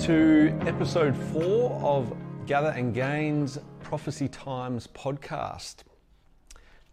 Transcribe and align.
to 0.00 0.58
episode 0.62 1.14
four 1.14 1.72
of 1.82 2.16
Gather 2.46 2.70
and 2.70 2.94
Gain's 2.94 3.58
Prophecy 3.82 4.28
Times 4.28 4.86
podcast. 4.86 5.82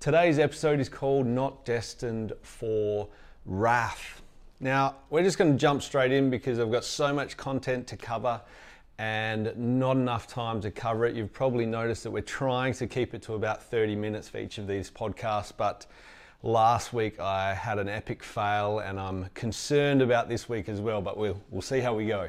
Today's 0.02 0.40
episode 0.40 0.82
is 0.82 0.90
called 0.90 1.26
Not 1.26 1.64
Destined 1.64 2.34
for 2.42 3.08
Wrath. 3.46 4.22
Now, 4.60 4.98
we're 5.10 5.24
just 5.24 5.38
going 5.38 5.54
to 5.54 5.58
jump 5.58 5.84
straight 5.84 6.12
in 6.12 6.30
because 6.30 6.60
I've 6.60 6.70
got 6.70 6.84
so 6.84 7.14
much 7.14 7.38
content 7.38 7.88
to 7.88 7.96
cover 7.96 8.42
and 8.98 9.56
not 9.56 9.96
enough 9.96 10.28
time 10.28 10.60
to 10.60 10.70
cover 10.70 11.06
it. 11.06 11.16
You've 11.16 11.32
probably 11.32 11.66
noticed 11.66 12.04
that 12.04 12.12
we're 12.12 12.22
trying 12.22 12.74
to 12.74 12.88
keep 12.88 13.14
it 13.14 13.22
to 13.22 13.36
about 13.36 13.64
30 13.64 13.96
minutes 13.96 14.28
for 14.28 14.40
each 14.40 14.58
of 14.58 14.68
these 14.68 14.92
podcasts, 14.92 15.54
but 15.56 15.86
last 16.44 16.92
week 16.92 17.22
I 17.22 17.54
had 17.54 17.80
an 17.80 17.88
epic 17.88 18.22
fail 18.22 18.80
and 18.80 19.00
I'm 19.00 19.30
concerned 19.34 20.02
about 20.02 20.28
this 20.28 20.50
week 20.50 20.68
as 20.68 20.82
well, 20.82 21.02
but 21.02 21.16
we'll, 21.16 21.42
we'll 21.52 21.62
see 21.62 21.80
how 21.80 21.96
we 21.96 22.08
go. 22.08 22.28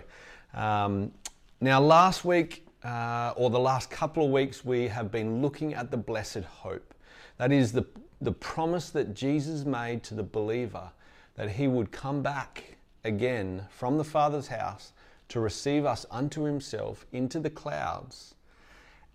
Um, 0.59 1.13
now, 1.61 1.81
last 1.81 2.25
week, 2.25 2.67
uh, 2.83 3.33
or 3.37 3.49
the 3.49 3.61
last 3.61 3.91
couple 3.91 4.25
of 4.25 4.33
weeks, 4.33 4.65
we 4.65 4.89
have 4.89 5.13
been 5.13 5.41
looking 5.41 5.73
at 5.73 5.93
the 5.93 5.97
blessed 5.97 6.43
hope. 6.43 6.95
That 7.37 7.53
is 7.53 7.71
the, 7.71 7.87
the 8.21 8.33
promise 8.33 8.91
that 8.91 9.15
Jesus 9.15 9.65
made 9.65 10.03
to 10.05 10.15
the 10.15 10.25
believer 10.25 10.91
that 11.37 11.53
he 11.53 11.69
would 11.69 11.93
come 11.93 12.23
back 12.23 12.77
again 13.05 13.67
from 13.71 13.99
the 13.99 14.05
Father's 14.05 14.49
house 14.49 14.93
to 15.29 15.39
receive 15.39 15.85
us 15.85 16.05
unto 16.11 16.43
himself 16.43 17.07
into 17.13 17.39
the 17.39 17.51
clouds 17.51 18.35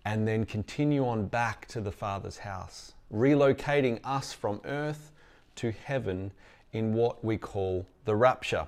and 0.06 0.26
then 0.26 0.46
continue 0.46 1.06
on 1.06 1.26
back 1.26 1.66
to 1.66 1.82
the 1.82 1.92
Father's 1.92 2.38
house, 2.38 2.94
relocating 3.12 4.00
us 4.02 4.32
from 4.32 4.62
earth 4.64 5.12
to 5.56 5.72
heaven 5.72 6.32
in 6.72 6.94
what 6.94 7.22
we 7.22 7.36
call 7.36 7.86
the 8.06 8.16
rapture. 8.16 8.66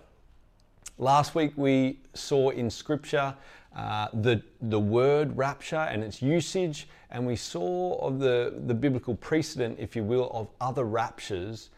Last 0.99 1.35
week 1.35 1.53
we 1.57 1.99
saw 2.15 2.49
in 2.51 2.71
Scripture 2.71 3.35
uh, 3.77 4.09
the, 4.15 4.43
the 4.63 4.81
word 4.81 5.37
rapture 5.37 5.77
and 5.77 6.03
its 6.03 6.23
usage, 6.23 6.89
and 7.11 7.27
we 7.27 7.37
saw 7.37 7.99
of 7.99 8.19
the, 8.19 8.63
the 8.67 8.73
biblical 8.73 9.15
precedent, 9.15 9.77
if 9.79 9.95
you 9.95 10.03
will, 10.03 10.31
of 10.33 10.49
other 10.59 10.85
raptures 10.85 11.69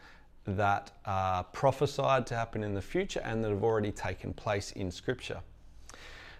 that 0.45 0.91
are 1.05 1.43
prophesied 1.43 2.25
to 2.27 2.35
happen 2.35 2.63
in 2.63 2.73
the 2.73 2.81
future 2.81 3.19
and 3.25 3.43
that 3.43 3.49
have 3.49 3.61
already 3.61 3.91
taken 3.91 4.33
place 4.33 4.71
in 4.71 4.89
Scripture. 4.89 5.41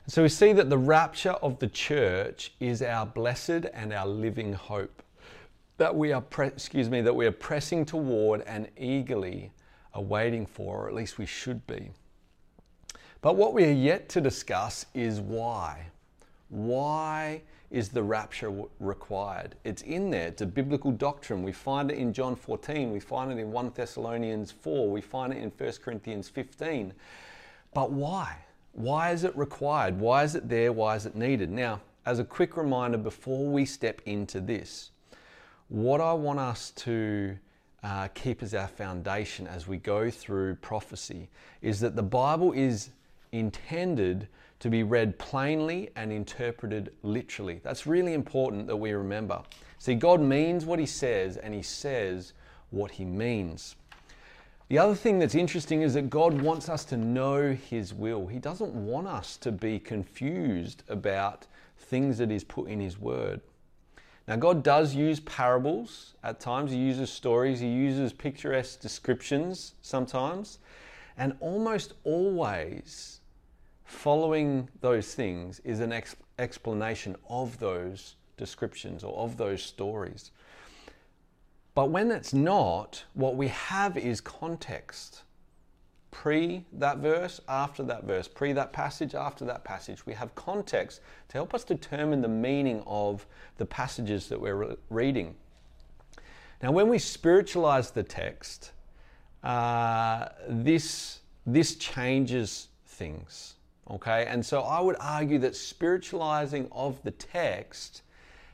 So 0.08 0.24
we 0.24 0.30
see 0.30 0.54
that 0.54 0.70
the 0.70 0.78
rapture 0.78 1.32
of 1.32 1.60
the 1.60 1.68
church 1.68 2.54
is 2.62 2.82
our 2.82 3.06
blessed 3.06 3.66
and 3.74 3.92
our 3.92 4.08
living 4.08 4.54
hope 4.54 5.04
that 5.78 5.94
we 5.94 6.14
are, 6.14 6.22
pre- 6.22 6.48
excuse 6.48 6.90
me, 6.90 7.02
that 7.02 7.14
we 7.14 7.26
are 7.26 7.32
pressing 7.32 7.86
toward 7.86 8.42
and 8.42 8.70
eagerly 8.78 9.52
awaiting 9.94 10.46
for, 10.46 10.86
or 10.86 10.88
at 10.88 10.96
least 10.96 11.18
we 11.18 11.26
should 11.26 11.68
be. 11.68 11.92
But 13.22 13.36
what 13.36 13.54
we 13.54 13.66
are 13.66 13.72
yet 13.72 14.08
to 14.10 14.22
discuss 14.22 14.86
is 14.94 15.20
why. 15.20 15.88
Why 16.48 17.42
is 17.70 17.90
the 17.90 18.02
rapture 18.02 18.52
required? 18.80 19.56
It's 19.64 19.82
in 19.82 20.10
there. 20.10 20.28
It's 20.28 20.42
a 20.42 20.46
biblical 20.46 20.92
doctrine. 20.92 21.44
We 21.44 21.52
find 21.52 21.92
it 21.92 21.98
in 21.98 22.14
John 22.14 22.36
14. 22.36 22.92
We 22.92 23.00
find 23.00 23.32
it 23.32 23.38
in 23.38 23.52
1 23.52 23.74
Thessalonians 23.76 24.52
4. 24.52 24.90
We 24.90 25.02
find 25.02 25.34
it 25.34 25.38
in 25.38 25.52
1 25.52 25.72
Corinthians 25.84 26.30
15. 26.30 26.94
But 27.74 27.92
why? 27.92 28.38
Why 28.72 29.12
is 29.12 29.26
it 29.26 29.36
required? 29.38 30.00
Why 30.00 30.24
is 30.24 30.36
it 30.36 30.48
there? 30.48 30.72
Why 30.72 30.96
is 30.96 31.06
it 31.06 31.16
needed? 31.16 31.52
Now, 31.52 31.82
as 32.06 32.20
a 32.20 32.24
quick 32.24 32.56
reminder 32.56 32.98
before 32.98 33.46
we 33.48 33.66
step 33.66 34.02
into 34.06 34.40
this, 34.40 34.92
what 35.68 36.00
I 36.00 36.14
want 36.14 36.40
us 36.40 36.72
to 36.72 37.38
uh, 37.84 38.08
keep 38.14 38.42
as 38.42 38.54
our 38.54 38.68
foundation 38.68 39.46
as 39.46 39.68
we 39.68 39.78
go 39.78 40.10
through 40.10 40.56
prophecy 40.56 41.30
is 41.62 41.80
that 41.82 41.96
the 41.96 42.04
Bible 42.04 42.52
is 42.54 42.90
intended 43.32 44.28
to 44.60 44.70
be 44.70 44.84
read 44.84 45.18
plainly 45.18 45.90
and 45.96 46.12
interpreted 46.12 46.92
literally. 47.02 47.62
That's 47.64 47.88
really 47.88 48.14
important 48.14 48.68
that 48.68 48.76
we 48.76 48.92
remember. 48.92 49.42
See, 49.78 49.96
God 49.96 50.20
means 50.22 50.66
what 50.66 50.80
He 50.80 50.86
says, 50.86 51.38
and 51.38 51.54
He 51.54 51.62
says 51.62 52.34
what 52.70 52.92
He 52.92 53.06
means. 53.06 53.76
The 54.68 54.78
other 54.78 54.94
thing 54.94 55.18
that's 55.18 55.36
interesting 55.36 55.82
is 55.82 55.96
that 55.96 56.10
God 56.10 56.42
wants 56.42 56.70
us 56.70 56.86
to 56.86 56.98
know 56.98 57.54
His 57.54 57.94
will. 57.94 58.28
He 58.28 58.38
doesn't 58.38 58.74
want 58.74 59.08
us 59.08 59.38
to 59.38 59.52
be 59.52 59.80
confused 59.80 60.84
about 60.90 61.48
things 61.78 62.18
that 62.18 62.30
He's 62.30 62.44
put 62.44 62.68
in 62.70 62.80
His 62.80 63.00
Word. 63.00 63.42
Now, 64.28 64.36
God 64.36 64.62
does 64.62 64.94
use 64.94 65.22
parables 65.22 66.14
at 66.24 66.40
times, 66.40 66.72
He 66.72 66.78
uses 66.78 67.10
stories, 67.10 67.62
He 67.62 67.68
uses 67.68 68.14
picturesque 68.14 68.80
descriptions 68.82 69.74
sometimes, 69.82 70.60
and 71.18 71.36
almost 71.40 71.94
always 72.04 73.19
following 73.90 74.70
those 74.82 75.16
things 75.16 75.60
is 75.64 75.80
an 75.80 75.92
ex- 75.92 76.16
explanation 76.38 77.16
of 77.28 77.58
those 77.60 78.16
descriptions 78.38 79.04
or 79.04 79.14
of 79.18 79.36
those 79.36 79.64
stories. 79.64 80.32
But 81.74 81.90
when 81.90 82.12
it's 82.12 82.34
not, 82.34 83.04
what 83.14 83.36
we 83.36 83.48
have 83.48 83.98
is 83.98 84.22
context. 84.22 85.24
Pre 86.12 86.66
that 86.74 86.98
verse, 87.00 87.42
after 87.50 87.84
that 87.84 88.04
verse, 88.04 88.28
pre 88.28 88.54
that 88.54 88.74
passage, 88.74 89.16
after 89.16 89.44
that 89.46 89.64
passage. 89.64 90.06
We 90.06 90.14
have 90.14 90.34
context 90.36 91.02
to 91.30 91.34
help 91.34 91.54
us 91.54 91.64
determine 91.64 92.22
the 92.22 92.28
meaning 92.28 92.84
of 92.86 93.26
the 93.58 93.66
passages 93.66 94.30
that 94.30 94.40
we're 94.40 94.56
re- 94.56 94.76
reading. 94.90 95.36
Now, 96.62 96.72
when 96.72 96.90
we 96.90 97.00
spiritualize 97.00 97.92
the 97.92 98.04
text, 98.04 98.72
uh, 99.44 100.30
this, 100.48 101.20
this 101.46 101.76
changes 101.76 102.68
things. 102.86 103.56
Okay, 103.90 104.26
and 104.28 104.46
so 104.46 104.62
I 104.62 104.80
would 104.80 104.98
argue 105.00 105.40
that 105.40 105.56
spiritualizing 105.56 106.68
of 106.72 107.02
the 107.04 107.12
text 107.12 108.04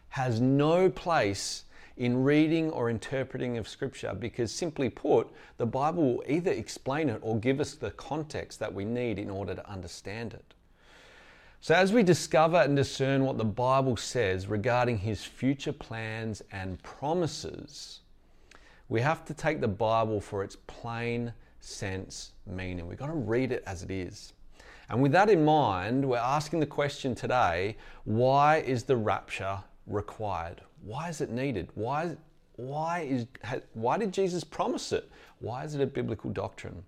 has 0.10 0.40
no 0.40 0.90
place 0.90 1.66
in 1.98 2.24
reading 2.24 2.70
or 2.72 2.90
interpreting 2.90 3.58
of 3.58 3.68
Scripture 3.68 4.14
because, 4.14 4.52
simply 4.52 4.90
put, 4.90 5.28
the 5.58 5.66
Bible 5.66 6.04
will 6.04 6.24
either 6.28 6.52
explain 6.52 7.10
it 7.10 7.20
or 7.22 7.38
give 7.38 7.60
us 7.60 7.74
the 7.74 7.92
context 7.92 8.60
that 8.60 8.74
we 8.74 8.86
need 8.86 9.20
in 9.20 9.30
order 9.30 9.56
to 9.56 9.70
understand 9.70 10.34
it. 10.34 10.54
So, 11.60 11.74
as 11.74 11.92
we 11.92 12.04
discover 12.04 12.58
and 12.58 12.76
discern 12.76 13.26
what 13.26 13.38
the 13.38 13.44
Bible 13.46 13.98
says 13.98 14.48
regarding 14.48 15.00
His 15.00 15.24
future 15.24 15.74
plans 15.74 16.44
and 16.52 16.82
promises, 16.84 18.02
we 18.88 19.02
have 19.02 19.26
to 19.26 19.34
take 19.34 19.62
the 19.62 19.68
Bible 19.68 20.22
for 20.22 20.44
its 20.44 20.58
plain 20.68 21.34
sense 21.60 22.32
meaning. 22.46 22.88
We've 22.88 22.98
got 22.98 23.08
to 23.08 23.14
read 23.14 23.52
it 23.52 23.64
as 23.66 23.82
it 23.84 23.90
is. 23.90 24.34
And 24.90 25.02
with 25.02 25.12
that 25.14 25.30
in 25.30 25.44
mind, 25.44 26.08
we're 26.08 26.18
asking 26.18 26.60
the 26.60 26.66
question 26.66 27.16
today 27.16 27.78
why 28.04 28.58
is 28.58 28.84
the 28.84 28.96
rapture 28.96 29.60
required? 29.88 30.62
Why 30.84 31.10
is 31.10 31.22
it 31.22 31.32
needed? 31.32 31.70
Why, 31.76 32.16
why, 32.54 33.02
is, 33.02 33.26
why 33.74 33.98
did 33.98 34.14
Jesus 34.14 34.44
promise 34.44 34.92
it? 34.92 35.10
Why 35.40 35.64
is 35.64 35.76
it 35.76 35.82
a 35.82 35.88
biblical 35.88 36.30
doctrine? 36.30 36.84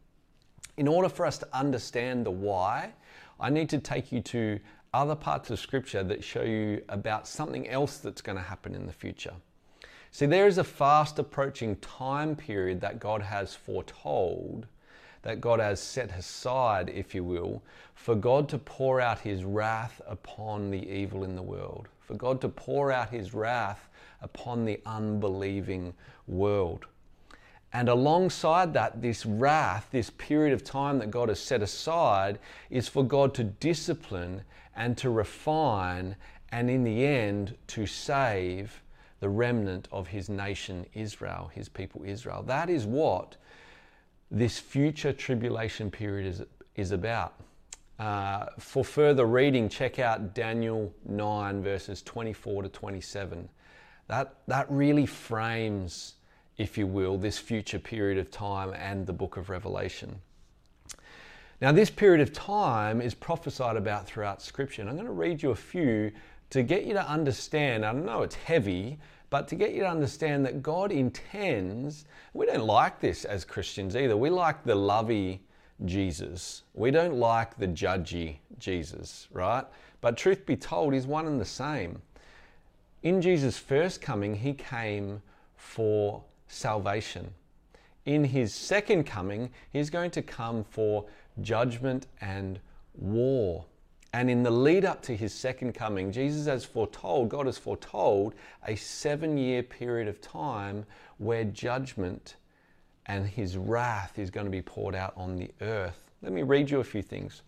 In 0.78 0.88
order 0.88 1.10
for 1.10 1.26
us 1.26 1.40
to 1.40 1.48
understand 1.54 2.26
the 2.26 2.32
why, 2.32 2.94
I 3.40 3.50
need 3.50 3.70
to 3.70 3.80
take 3.80 4.12
you 4.12 4.22
to 4.22 4.60
other 4.94 5.16
parts 5.16 5.50
of 5.50 5.60
Scripture 5.60 6.04
that 6.04 6.24
show 6.24 6.44
you 6.44 6.84
about 6.90 7.28
something 7.28 7.68
else 7.68 7.98
that's 7.98 8.22
going 8.22 8.38
to 8.38 8.44
happen 8.44 8.74
in 8.76 8.86
the 8.86 8.94
future. 8.94 9.34
See, 10.12 10.26
there 10.26 10.48
is 10.48 10.58
a 10.58 10.64
fast 10.64 11.20
approaching 11.20 11.76
time 11.78 12.36
period 12.36 12.82
that 12.82 13.00
God 13.00 13.22
has 13.22 13.54
foretold 13.54 14.68
that 15.28 15.42
God 15.42 15.60
has 15.60 15.82
set 15.82 16.18
aside, 16.18 16.90
if 16.90 17.14
you 17.14 17.22
will, 17.22 17.62
for 17.96 18.16
God 18.16 18.48
to 18.48 18.58
pour 18.58 19.02
out 19.02 19.20
his 19.20 19.44
wrath 19.44 20.00
upon 20.08 20.72
the 20.72 20.90
evil 20.90 21.26
in 21.26 21.36
the 21.36 21.42
world, 21.42 21.90
for 22.00 22.14
God 22.14 22.40
to 22.40 22.48
pour 22.48 22.94
out 22.94 23.10
his 23.10 23.34
wrath 23.34 23.90
upon 24.22 24.64
the 24.64 24.80
unbelieving 24.86 25.94
world. 26.28 26.86
And 27.74 27.90
alongside 27.90 28.74
that, 28.76 29.02
this 29.02 29.26
wrath, 29.26 29.90
this 29.92 30.12
period 30.12 30.54
of 30.54 30.64
time 30.64 30.98
that 31.00 31.12
God 31.12 31.28
has 31.28 31.42
set 31.42 31.62
aside, 31.62 32.40
is 32.70 32.88
for 32.88 33.04
God 33.04 33.34
to 33.34 33.44
discipline 33.44 34.44
and 34.78 34.98
to 34.98 35.10
refine, 35.10 36.16
and 36.54 36.70
in 36.70 36.86
the 36.86 37.06
end, 37.06 37.58
to 37.68 37.86
save 37.86 38.82
the 39.20 39.28
remnant 39.28 39.90
of 39.92 40.08
his 40.08 40.30
nation 40.30 40.86
Israel, 40.94 41.52
his 41.54 41.68
people 41.68 42.04
Israel. 42.06 42.44
That 42.44 42.70
is 42.70 42.86
what 42.86 43.36
this 44.32 44.60
future 44.60 45.14
tribulation 45.14 45.90
period 45.90 46.28
is, 46.28 46.44
is 46.76 46.92
about. 46.92 47.34
Uh, 48.00 48.46
for 48.60 48.84
further 48.84 49.26
reading, 49.26 49.68
check 49.70 49.98
out 49.98 50.36
Daniel 50.36 50.94
9, 51.06 51.64
verses 51.64 52.02
24 52.04 52.64
to 52.64 52.70
27. 52.70 53.50
That, 54.08 54.36
that 54.48 54.70
really 54.70 55.06
frames, 55.06 56.16
if 56.58 56.78
you 56.78 56.86
will, 56.86 57.18
this 57.18 57.38
future 57.38 57.80
period 57.80 58.18
of 58.20 58.30
time 58.30 58.74
and 58.74 59.08
the 59.08 59.14
book 59.14 59.38
of 59.38 59.50
Revelation. 59.50 60.22
Now, 61.60 61.72
this 61.72 61.90
period 61.90 62.22
of 62.22 62.34
time 62.34 63.02
is 63.02 63.16
prophesied 63.16 63.78
about 63.78 64.06
throughout 64.06 64.44
Scripture, 64.44 64.84
and 64.84 64.90
I'm 64.90 64.96
going 64.96 65.08
to 65.08 65.14
read 65.14 65.42
you 65.42 65.50
a 65.50 65.56
few 65.56 66.12
to 66.52 66.62
get 66.62 66.86
you 66.86 66.94
to 66.94 67.10
understand. 67.10 67.84
I 67.84 67.92
know 67.94 68.22
it's 68.22 68.36
heavy, 68.36 69.00
but 69.30 69.48
to 69.50 69.56
get 69.56 69.74
you 69.74 69.82
to 69.82 69.90
understand 69.90 70.46
that 70.46 70.62
God 70.62 70.92
intends, 70.92 72.06
we 72.34 72.46
don't 72.46 72.66
like 72.66 73.00
this 73.00 73.26
as 73.26 73.44
Christians 73.44 73.96
either. 73.96 74.16
We 74.16 74.30
like 74.30 74.64
the 74.64 74.76
lovey 74.76 75.42
Jesus. 75.86 76.64
We 76.74 76.92
don't 76.92 77.16
like 77.16 77.58
the 77.58 77.68
judgy 77.68 78.38
Jesus, 78.58 79.28
right? 79.32 79.66
But 80.02 80.18
truth 80.18 80.46
be 80.46 80.56
told, 80.56 80.94
he's 80.94 81.08
one 81.08 81.28
and 81.28 81.42
the 81.42 81.46
same. 81.46 82.02
In 83.04 83.22
Jesus' 83.22 83.58
first 83.58 84.02
coming, 84.02 84.36
he 84.36 84.54
came 84.54 85.22
for 85.56 86.24
salvation. 86.48 87.34
In 88.06 88.24
his 88.24 88.54
second 88.54 89.04
coming, 89.04 89.50
he's 89.72 89.90
going 89.90 90.12
to 90.12 90.22
come 90.22 90.64
for 90.64 91.06
judgment 91.42 92.08
and 92.22 92.60
war. 92.96 93.66
And 94.14 94.30
in 94.30 94.44
the 94.44 94.52
lead 94.52 94.86
up 94.86 95.02
to 95.04 95.16
his 95.16 95.34
second 95.34 95.74
coming, 95.74 96.12
Jesus 96.12 96.46
has 96.48 96.64
foretold, 96.64 97.30
God 97.30 97.46
has 97.46 97.58
foretold 97.58 98.34
a 98.66 98.76
seven 98.76 99.38
year 99.38 99.64
period 99.64 100.08
of 100.08 100.22
time 100.22 100.86
where 101.18 101.44
judgment 101.44 102.36
and 103.06 103.28
his 103.28 103.58
wrath 103.58 104.18
is 104.18 104.30
going 104.30 104.46
to 104.46 104.52
be 104.52 104.62
poured 104.62 104.96
out 104.96 105.14
on 105.16 105.38
the 105.38 105.52
earth. 105.62 106.00
Let 106.22 106.32
me 106.32 106.44
read 106.44 106.70
you 106.70 106.80
a 106.80 106.84
few 106.84 107.02
things. 107.02 107.42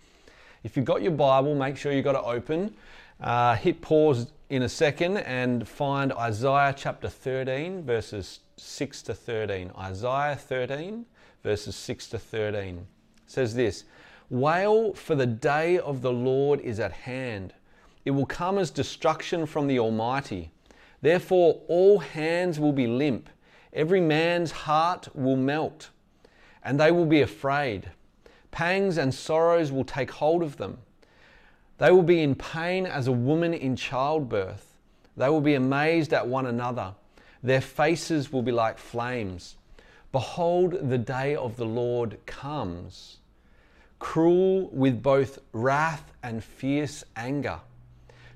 If 0.63 0.75
you've 0.75 0.85
got 0.85 1.01
your 1.01 1.11
Bible, 1.11 1.56
make 1.56 1.77
sure 1.77 1.91
you've 1.91 2.06
got 2.06 2.15
it 2.15 2.23
open. 2.25 2.73
Uh, 3.19 3.56
hit 3.56 3.81
pause 3.81 4.27
in 4.50 4.63
a 4.63 4.69
second 4.69 5.17
and 5.17 5.67
find 5.67 6.13
Isaiah 6.13 6.73
chapter 6.75 7.09
13, 7.09 7.83
verses 7.83 8.39
6 8.57 9.01
to 9.03 9.13
13. 9.13 9.71
Isaiah 9.77 10.35
13, 10.35 11.06
verses 11.44 11.75
6 11.75 12.09
to 12.09 12.19
13 12.19 12.77
it 12.77 12.83
says 13.25 13.56
this 13.56 13.83
Wail, 14.30 14.94
for 14.94 15.16
the 15.16 15.26
day 15.26 15.80
of 15.80 16.02
the 16.02 16.12
Lord 16.12 16.60
is 16.62 16.80
at 16.80 16.92
hand. 16.92 17.54
It 18.06 18.12
will 18.12 18.26
come 18.26 18.58
as 18.58 18.72
destruction 18.72 19.46
from 19.46 19.68
the 19.68 19.80
Almighty. 19.80 20.52
Therefore, 21.02 21.62
all 21.68 22.00
hands 22.00 22.60
will 22.60 22.74
be 22.74 22.88
limp 22.88 23.30
Every 23.74 24.02
man's 24.02 24.52
heart 24.52 25.10
will 25.14 25.36
melt, 25.36 25.90
and 26.64 26.80
they 26.80 26.92
will 26.92 27.06
be 27.06 27.22
afraid. 27.22 27.92
Pangs 28.50 28.98
and 28.98 29.14
sorrows 29.14 29.72
will 29.72 29.84
take 29.84 30.10
hold 30.10 30.42
of 30.42 30.58
them. 30.58 30.80
They 31.78 31.92
will 31.92 32.04
be 32.04 32.24
in 32.24 32.34
pain 32.34 32.88
as 32.88 33.08
a 33.08 33.12
woman 33.12 33.54
in 33.54 33.76
childbirth. 33.76 34.76
They 35.16 35.30
will 35.30 35.42
be 35.42 35.54
amazed 35.54 36.14
at 36.14 36.28
one 36.28 36.48
another. 36.48 36.96
Their 37.44 37.62
faces 37.62 38.34
will 38.34 38.42
be 38.42 38.52
like 38.52 38.80
flames. 38.80 39.56
Behold, 40.12 40.90
the 40.90 40.98
day 40.98 41.36
of 41.36 41.56
the 41.56 41.66
Lord 41.66 42.18
comes, 42.26 43.18
cruel 44.00 44.69
with 44.72 45.04
both 45.04 45.40
wrath 45.51 46.12
and 46.24 46.44
fierce 46.44 47.04
anger, 47.16 47.60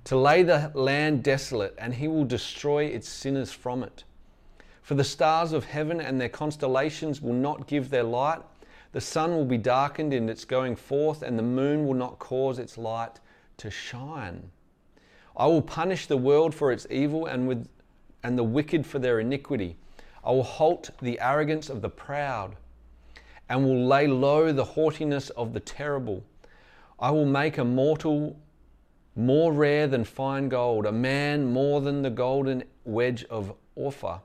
to 0.03 0.17
lay 0.17 0.43
the 0.43 0.71
land 0.73 1.23
desolate, 1.23 1.73
and 1.77 1.93
he 1.93 2.07
will 2.07 2.25
destroy 2.25 2.85
its 2.85 3.07
sinners 3.07 3.51
from 3.51 3.83
it. 3.83 4.03
For 4.81 4.95
the 4.95 5.03
stars 5.03 5.53
of 5.53 5.65
heaven 5.65 6.01
and 6.01 6.19
their 6.19 6.29
constellations 6.29 7.21
will 7.21 7.33
not 7.33 7.67
give 7.67 7.89
their 7.89 8.03
light. 8.03 8.41
The 8.91 9.01
sun 9.01 9.31
will 9.31 9.45
be 9.45 9.57
darkened 9.57 10.13
in 10.13 10.27
its 10.27 10.43
going 10.43 10.75
forth, 10.75 11.23
and 11.23 11.39
the 11.39 11.43
moon 11.43 11.87
will 11.87 11.93
not 11.93 12.19
cause 12.19 12.59
its 12.59 12.77
light 12.77 13.19
to 13.57 13.71
shine. 13.71 14.51
I 15.35 15.47
will 15.47 15.61
punish 15.61 16.07
the 16.07 16.17
world 16.17 16.53
for 16.53 16.71
its 16.71 16.85
evil 16.91 17.25
and, 17.25 17.47
with, 17.47 17.67
and 18.23 18.37
the 18.37 18.43
wicked 18.43 18.85
for 18.85 18.99
their 18.99 19.19
iniquity. 19.19 19.77
I 20.23 20.31
will 20.31 20.43
halt 20.43 20.89
the 21.01 21.19
arrogance 21.19 21.69
of 21.69 21.81
the 21.81 21.89
proud 21.89 22.55
and 23.53 23.63
will 23.63 23.85
lay 23.85 24.07
low 24.07 24.51
the 24.51 24.63
haughtiness 24.63 25.29
of 25.29 25.53
the 25.53 25.59
terrible. 25.59 26.23
I 26.99 27.11
will 27.11 27.27
make 27.27 27.59
a 27.59 27.63
mortal 27.63 28.35
more 29.15 29.53
rare 29.53 29.85
than 29.85 30.05
fine 30.05 30.49
gold, 30.49 30.87
a 30.87 30.91
man 30.91 31.53
more 31.53 31.79
than 31.79 32.01
the 32.01 32.09
golden 32.09 32.63
wedge 32.83 33.23
of 33.25 33.53
Ophir. 33.77 34.21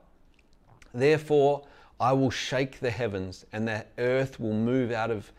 Therefore, 0.95 1.61
I 1.99 2.11
will 2.13 2.31
shake 2.31 2.79
the 2.79 2.89
heavens, 2.89 3.45
and 3.53 3.67
the 3.67 3.85
earth 3.99 4.39
will 4.39 4.55
move 4.55 4.91
out 4.91 5.11
of 5.11 5.31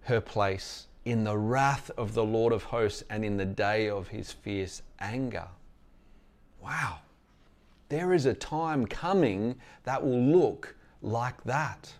her 0.00 0.20
place 0.20 0.88
in 1.04 1.22
the 1.22 1.38
wrath 1.38 1.92
of 1.96 2.14
the 2.14 2.24
Lord 2.24 2.52
of 2.52 2.64
hosts 2.64 3.04
and 3.08 3.24
in 3.24 3.36
the 3.36 3.46
day 3.46 3.88
of 3.88 4.08
his 4.08 4.32
fierce 4.32 4.82
anger. 4.98 5.46
Wow. 6.60 6.98
There 7.88 8.12
is 8.12 8.26
a 8.26 8.34
time 8.34 8.84
coming 8.84 9.60
that 9.84 10.04
will 10.04 10.20
look 10.20 10.74
like 11.02 11.44
that. 11.44 11.92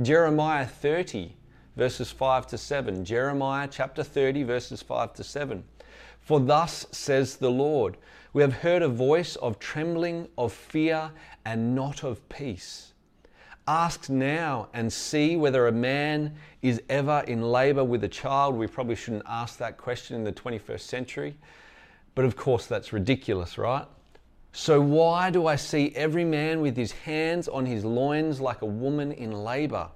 Jeremiah 0.00 0.64
30, 0.64 1.36
verses 1.76 2.10
5 2.10 2.46
to 2.46 2.56
7. 2.56 3.04
Jeremiah 3.04 3.68
chapter 3.70 4.02
30, 4.02 4.42
verses 4.44 4.80
5 4.80 5.12
to 5.14 5.24
7. 5.24 5.64
For 6.18 6.40
thus 6.40 6.86
says 6.92 7.36
the 7.36 7.50
Lord, 7.50 7.98
we 8.32 8.40
have 8.40 8.54
heard 8.54 8.80
a 8.80 8.88
voice 8.88 9.36
of 9.36 9.58
trembling, 9.58 10.28
of 10.38 10.54
fear, 10.54 11.10
and 11.44 11.74
not 11.74 12.04
of 12.04 12.26
peace. 12.30 12.94
Ask 13.68 14.08
now 14.08 14.68
and 14.72 14.90
see 14.90 15.36
whether 15.36 15.66
a 15.66 15.72
man 15.72 16.36
is 16.62 16.80
ever 16.88 17.22
in 17.28 17.42
labor 17.42 17.84
with 17.84 18.02
a 18.02 18.08
child. 18.08 18.54
We 18.54 18.68
probably 18.68 18.96
shouldn't 18.96 19.24
ask 19.26 19.58
that 19.58 19.76
question 19.76 20.16
in 20.16 20.24
the 20.24 20.32
21st 20.32 20.80
century, 20.80 21.36
but 22.14 22.24
of 22.24 22.34
course 22.34 22.64
that's 22.64 22.94
ridiculous, 22.94 23.58
right? 23.58 23.86
So, 24.54 24.82
why 24.82 25.30
do 25.30 25.46
I 25.46 25.56
see 25.56 25.92
every 25.96 26.26
man 26.26 26.60
with 26.60 26.76
his 26.76 26.92
hands 26.92 27.48
on 27.48 27.64
his 27.64 27.86
loins 27.86 28.38
like 28.38 28.60
a 28.60 28.66
woman 28.66 29.10
in 29.10 29.32
labor? 29.32 29.88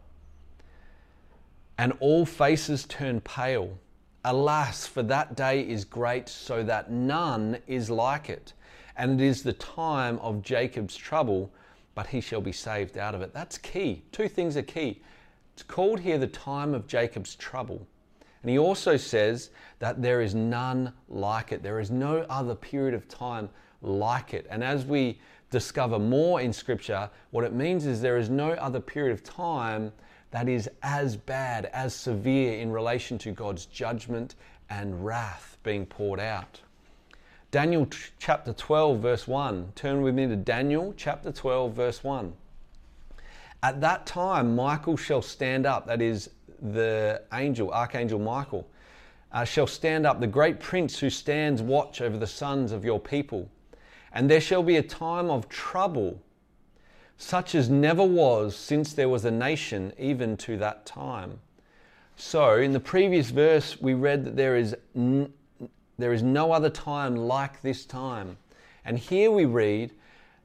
And 1.76 1.92
all 2.00 2.24
faces 2.24 2.86
turn 2.86 3.20
pale. 3.20 3.78
Alas, 4.24 4.86
for 4.86 5.02
that 5.02 5.36
day 5.36 5.60
is 5.60 5.84
great, 5.84 6.28
so 6.30 6.62
that 6.62 6.90
none 6.90 7.58
is 7.66 7.90
like 7.90 8.30
it. 8.30 8.54
And 8.96 9.20
it 9.20 9.26
is 9.26 9.42
the 9.42 9.52
time 9.52 10.18
of 10.20 10.40
Jacob's 10.40 10.96
trouble, 10.96 11.52
but 11.94 12.06
he 12.06 12.22
shall 12.22 12.40
be 12.40 12.50
saved 12.50 12.96
out 12.96 13.14
of 13.14 13.20
it. 13.20 13.34
That's 13.34 13.58
key. 13.58 14.04
Two 14.10 14.26
things 14.26 14.56
are 14.56 14.62
key. 14.62 15.02
It's 15.52 15.62
called 15.62 16.00
here 16.00 16.16
the 16.16 16.26
time 16.28 16.72
of 16.72 16.86
Jacob's 16.86 17.34
trouble. 17.36 17.86
And 18.42 18.50
he 18.50 18.58
also 18.58 18.96
says 18.96 19.50
that 19.80 20.00
there 20.00 20.22
is 20.22 20.34
none 20.34 20.94
like 21.10 21.52
it. 21.52 21.62
There 21.62 21.78
is 21.78 21.90
no 21.90 22.20
other 22.30 22.54
period 22.54 22.94
of 22.94 23.06
time 23.06 23.50
like 23.86 24.34
it. 24.34 24.46
And 24.50 24.62
as 24.62 24.84
we 24.84 25.18
discover 25.50 25.98
more 25.98 26.40
in 26.40 26.52
Scripture, 26.52 27.08
what 27.30 27.44
it 27.44 27.52
means 27.52 27.86
is 27.86 28.00
there 28.00 28.18
is 28.18 28.28
no 28.28 28.50
other 28.52 28.80
period 28.80 29.12
of 29.12 29.22
time 29.22 29.92
that 30.32 30.48
is 30.48 30.68
as 30.82 31.16
bad, 31.16 31.66
as 31.66 31.94
severe 31.94 32.58
in 32.58 32.70
relation 32.70 33.16
to 33.18 33.30
God's 33.30 33.66
judgment 33.66 34.34
and 34.68 35.04
wrath 35.04 35.56
being 35.62 35.86
poured 35.86 36.20
out. 36.20 36.60
Daniel 37.52 37.88
chapter 38.18 38.52
12, 38.52 39.00
verse 39.00 39.28
1. 39.28 39.72
Turn 39.76 40.02
with 40.02 40.14
me 40.14 40.26
to 40.26 40.36
Daniel 40.36 40.92
chapter 40.96 41.30
12, 41.30 41.72
verse 41.72 42.02
1. 42.02 42.32
At 43.62 43.80
that 43.80 44.04
time, 44.04 44.54
Michael 44.54 44.96
shall 44.96 45.22
stand 45.22 45.64
up, 45.64 45.86
that 45.86 46.02
is 46.02 46.30
the 46.60 47.22
angel, 47.32 47.70
Archangel 47.70 48.18
Michael, 48.18 48.68
uh, 49.32 49.44
shall 49.44 49.66
stand 49.66 50.06
up, 50.06 50.20
the 50.20 50.26
great 50.26 50.60
prince 50.60 50.98
who 50.98 51.08
stands 51.08 51.62
watch 51.62 52.00
over 52.00 52.18
the 52.18 52.26
sons 52.26 52.72
of 52.72 52.84
your 52.84 53.00
people. 53.00 53.48
And 54.16 54.30
there 54.30 54.40
shall 54.40 54.62
be 54.62 54.76
a 54.76 54.82
time 54.82 55.28
of 55.28 55.46
trouble 55.50 56.22
such 57.18 57.54
as 57.54 57.68
never 57.68 58.02
was 58.02 58.56
since 58.56 58.94
there 58.94 59.10
was 59.10 59.26
a 59.26 59.30
nation, 59.30 59.92
even 59.98 60.38
to 60.38 60.56
that 60.56 60.86
time. 60.86 61.38
So, 62.16 62.56
in 62.56 62.72
the 62.72 62.80
previous 62.80 63.28
verse, 63.28 63.78
we 63.78 63.92
read 63.92 64.24
that 64.24 64.34
there 64.34 64.56
is, 64.56 64.74
n- 64.94 65.34
there 65.98 66.14
is 66.14 66.22
no 66.22 66.50
other 66.50 66.70
time 66.70 67.14
like 67.14 67.60
this 67.60 67.84
time. 67.84 68.38
And 68.86 68.98
here 68.98 69.30
we 69.30 69.44
read 69.44 69.92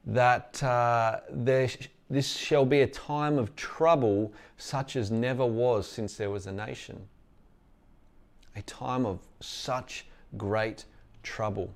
that 0.04 0.62
uh, 0.62 1.20
there 1.30 1.68
sh- 1.68 1.88
this 2.10 2.30
shall 2.30 2.66
be 2.66 2.82
a 2.82 2.86
time 2.86 3.38
of 3.38 3.56
trouble 3.56 4.34
such 4.58 4.96
as 4.96 5.10
never 5.10 5.46
was 5.46 5.88
since 5.88 6.18
there 6.18 6.28
was 6.28 6.46
a 6.46 6.52
nation. 6.52 7.08
A 8.54 8.60
time 8.60 9.06
of 9.06 9.20
such 9.40 10.04
great 10.36 10.84
trouble. 11.22 11.72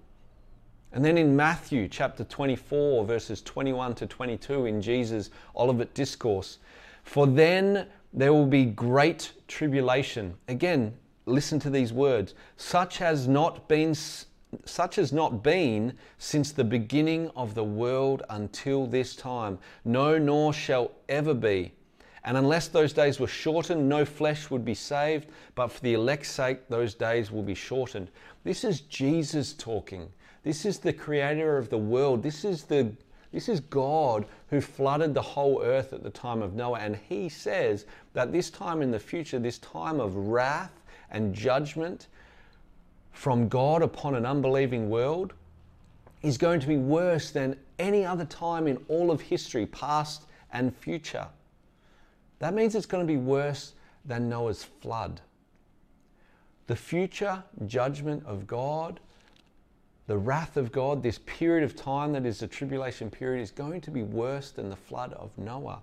And 0.96 1.04
then 1.04 1.18
in 1.18 1.36
Matthew 1.36 1.88
chapter 1.88 2.24
24, 2.24 3.04
verses 3.04 3.42
21 3.42 3.96
to 3.96 4.06
22, 4.06 4.64
in 4.64 4.80
Jesus' 4.80 5.28
Olivet 5.54 5.92
Discourse, 5.92 6.56
for 7.02 7.26
then 7.26 7.88
there 8.14 8.32
will 8.32 8.46
be 8.46 8.64
great 8.64 9.32
tribulation. 9.46 10.32
Again, 10.48 10.94
listen 11.26 11.58
to 11.58 11.68
these 11.68 11.92
words. 11.92 12.32
Such 12.56 12.96
has 12.96 13.28
not 13.28 13.68
been 13.68 13.94
such 14.64 14.96
has 14.96 15.12
not 15.12 15.42
been 15.42 15.92
since 16.16 16.50
the 16.50 16.64
beginning 16.64 17.30
of 17.36 17.54
the 17.54 17.64
world 17.64 18.22
until 18.30 18.86
this 18.86 19.14
time. 19.14 19.58
No 19.84 20.16
nor 20.16 20.54
shall 20.54 20.92
ever 21.10 21.34
be. 21.34 21.74
And 22.24 22.38
unless 22.38 22.68
those 22.68 22.94
days 22.94 23.20
were 23.20 23.26
shortened 23.26 23.86
no 23.86 24.06
flesh 24.06 24.48
would 24.50 24.64
be 24.64 24.72
saved 24.72 25.28
but 25.54 25.68
for 25.68 25.80
the 25.82 25.92
elect's 25.92 26.30
sake 26.30 26.66
those 26.70 26.94
days 26.94 27.30
will 27.30 27.42
be 27.42 27.54
shortened. 27.54 28.10
This 28.44 28.64
is 28.64 28.80
jesus 28.80 29.52
talking 29.52 30.10
this 30.46 30.64
is 30.64 30.78
the 30.78 30.92
creator 30.92 31.58
of 31.58 31.70
the 31.70 31.76
world. 31.76 32.22
This 32.22 32.44
is 32.44 32.62
the 32.62 32.92
this 33.32 33.48
is 33.48 33.58
God 33.58 34.26
who 34.48 34.60
flooded 34.60 35.12
the 35.12 35.20
whole 35.20 35.60
earth 35.60 35.92
at 35.92 36.04
the 36.04 36.10
time 36.10 36.40
of 36.40 36.54
Noah. 36.54 36.78
And 36.78 36.94
he 37.08 37.28
says 37.28 37.84
that 38.12 38.30
this 38.30 38.48
time 38.48 38.80
in 38.80 38.92
the 38.92 38.98
future, 39.00 39.40
this 39.40 39.58
time 39.58 39.98
of 39.98 40.14
wrath 40.14 40.70
and 41.10 41.34
judgment 41.34 42.06
from 43.10 43.48
God 43.48 43.82
upon 43.82 44.14
an 44.14 44.24
unbelieving 44.24 44.88
world, 44.88 45.32
is 46.22 46.38
going 46.38 46.60
to 46.60 46.68
be 46.68 46.76
worse 46.76 47.32
than 47.32 47.56
any 47.80 48.06
other 48.06 48.24
time 48.24 48.68
in 48.68 48.78
all 48.86 49.10
of 49.10 49.20
history, 49.20 49.66
past 49.66 50.26
and 50.52 50.74
future. 50.76 51.26
That 52.38 52.54
means 52.54 52.76
it's 52.76 52.86
going 52.86 53.04
to 53.04 53.12
be 53.12 53.18
worse 53.18 53.72
than 54.04 54.28
Noah's 54.28 54.62
flood. 54.62 55.20
The 56.68 56.76
future 56.76 57.42
judgment 57.66 58.24
of 58.24 58.46
God, 58.46 59.00
the 60.06 60.16
wrath 60.16 60.56
of 60.56 60.70
God, 60.70 61.02
this 61.02 61.18
period 61.26 61.64
of 61.64 61.74
time 61.74 62.12
that 62.12 62.24
is 62.24 62.38
the 62.38 62.46
tribulation 62.46 63.10
period, 63.10 63.42
is 63.42 63.50
going 63.50 63.80
to 63.82 63.90
be 63.90 64.02
worse 64.02 64.50
than 64.50 64.68
the 64.68 64.76
flood 64.76 65.12
of 65.14 65.36
Noah. 65.36 65.80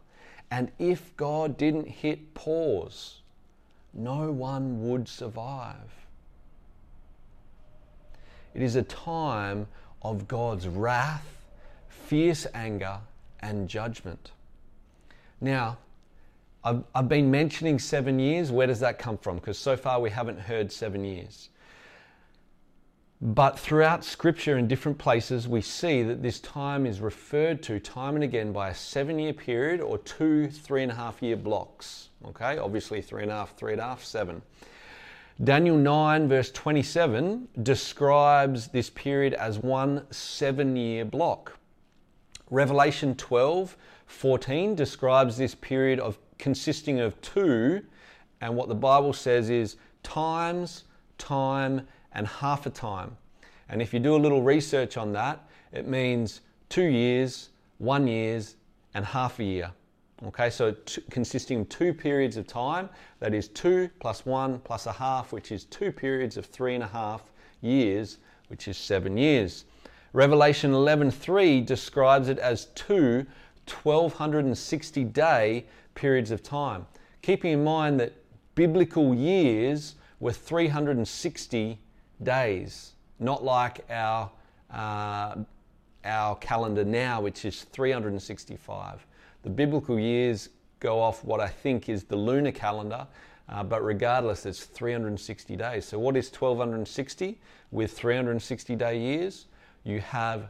And 0.50 0.72
if 0.80 1.16
God 1.18 1.58
didn't 1.58 1.88
hit 1.88 2.34
pause, 2.34 3.22
no 3.94 4.32
one 4.32 4.88
would 4.90 5.08
survive. 5.08 5.92
It 8.54 8.62
is 8.62 8.76
a 8.76 8.84
time 8.84 9.68
of 10.02 10.28
God's 10.28 10.68
wrath, 10.68 11.26
fierce 11.90 12.46
anger, 12.54 13.00
and 13.42 13.68
judgment. 13.68 14.32
Now, 15.42 15.78
I've, 16.64 16.84
I've 16.96 17.10
been 17.10 17.30
mentioning 17.30 17.78
seven 17.78 18.20
years. 18.20 18.52
Where 18.52 18.68
does 18.68 18.80
that 18.80 19.00
come 19.00 19.18
from? 19.18 19.36
Because 19.36 19.58
so 19.58 19.76
far 19.76 20.00
we 20.00 20.10
haven't 20.10 20.40
heard 20.40 20.72
seven 20.72 21.04
years. 21.04 21.50
But 23.26 23.58
throughout 23.58 24.04
Scripture 24.04 24.58
in 24.58 24.68
different 24.68 24.98
places, 24.98 25.48
we 25.48 25.62
see 25.62 26.04
that 26.04 26.22
this 26.22 26.42
time 26.42 26.86
is 26.86 27.00
referred 27.00 27.64
to 27.64 27.80
time 27.80 28.16
and 28.16 28.24
again 28.24 28.52
by 28.52 28.68
a 28.68 28.76
seven 28.76 29.18
year 29.18 29.32
period 29.32 29.80
or 29.80 29.98
two 30.00 30.50
three 30.50 30.84
and 30.84 30.92
a 30.92 30.96
half 30.96 31.24
year 31.24 31.38
blocks. 31.38 32.10
Okay, 32.26 32.58
obviously 32.58 33.02
three 33.02 33.24
and 33.24 33.32
a 33.32 33.36
half, 33.36 33.56
three 33.56 33.72
and 33.72 33.80
a 33.80 33.86
half, 33.86 34.04
seven. 34.04 34.42
Daniel 35.42 35.78
9, 35.78 36.28
verse 36.28 36.52
27, 36.52 37.48
describes 37.64 38.68
this 38.68 38.90
period 38.90 39.34
as 39.36 39.58
one 39.58 40.06
seven 40.12 40.76
year 40.76 41.06
block. 41.06 41.58
Revelation 42.52 43.16
12, 43.16 43.78
14 44.06 44.76
describes 44.76 45.38
this 45.38 45.56
period 45.56 46.02
of 46.02 46.18
consisting 46.40 47.00
of 47.00 47.20
two, 47.22 47.86
and 48.42 48.54
what 48.54 48.68
the 48.68 48.76
Bible 48.76 49.14
says 49.14 49.50
is 49.50 49.78
times, 50.04 50.84
time, 51.18 51.88
and 52.14 52.28
half 52.28 52.66
a 52.66 52.70
time. 52.70 53.18
And 53.70 53.82
if 53.82 53.94
you 53.94 54.00
do 54.00 54.16
a 54.16 54.18
little 54.18 54.42
research 54.42 54.98
on 54.98 55.14
that, 55.14 55.48
it 55.72 55.88
means 55.88 56.42
two 56.70 56.84
years, 56.84 57.50
one 57.78 58.08
years, 58.08 58.56
and 58.94 59.06
half 59.06 59.40
a 59.40 59.44
year. 59.44 59.72
Okay, 60.28 60.50
so 60.50 60.72
t- 60.72 61.02
consisting 61.10 61.62
of 61.62 61.70
two 61.70 61.94
periods 61.94 62.38
of 62.38 62.48
time, 62.48 62.90
that 63.20 63.34
is 63.34 63.48
two 63.50 63.90
plus 64.00 64.26
one 64.26 64.60
plus 64.60 64.86
a 64.86 64.92
half, 64.92 65.34
which 65.34 65.52
is 65.52 65.66
two 65.66 65.92
periods 65.92 66.38
of 66.38 66.46
three 66.46 66.76
and 66.76 66.84
a 66.84 66.88
half 66.88 67.24
years, 67.62 68.20
which 68.48 68.68
is 68.68 68.78
seven 68.78 69.18
years. 69.18 69.66
Revelation 70.14 70.72
11:3 70.72 71.66
describes 71.66 72.30
it 72.30 72.38
as 72.38 72.66
two 72.76 73.26
1260 73.66 75.04
day 75.06 75.66
periods 75.96 76.32
of 76.32 76.44
time, 76.44 76.86
keeping 77.22 77.52
in 77.52 77.64
mind 77.64 78.00
that 78.00 78.14
biblical 78.56 79.14
years 79.14 79.96
were 80.20 80.32
360 80.32 81.80
days, 82.24 82.94
not 83.20 83.44
like 83.44 83.86
our, 83.90 84.32
uh, 84.72 85.36
our 86.06 86.36
calendar 86.38 86.84
now, 86.84 87.22
which 87.22 87.46
is 87.46 87.64
365. 87.64 89.06
The 89.44 89.50
biblical 89.50 90.00
years 90.00 90.50
go 90.80 91.00
off 91.00 91.24
what 91.24 91.40
I 91.40 91.48
think 91.48 91.90
is 91.90 92.04
the 92.04 92.16
lunar 92.16 92.52
calendar, 92.52 93.08
uh, 93.50 93.64
but 93.64 93.84
regardless, 93.84 94.46
it's 94.46 94.64
360 94.64 95.56
days. 95.56 95.86
So, 95.86 96.00
what 96.00 96.16
is 96.16 96.30
1260 96.30 97.40
with 97.72 97.92
360 97.92 98.76
day 98.76 99.00
years? 99.00 99.46
You 99.84 100.00
have 100.00 100.50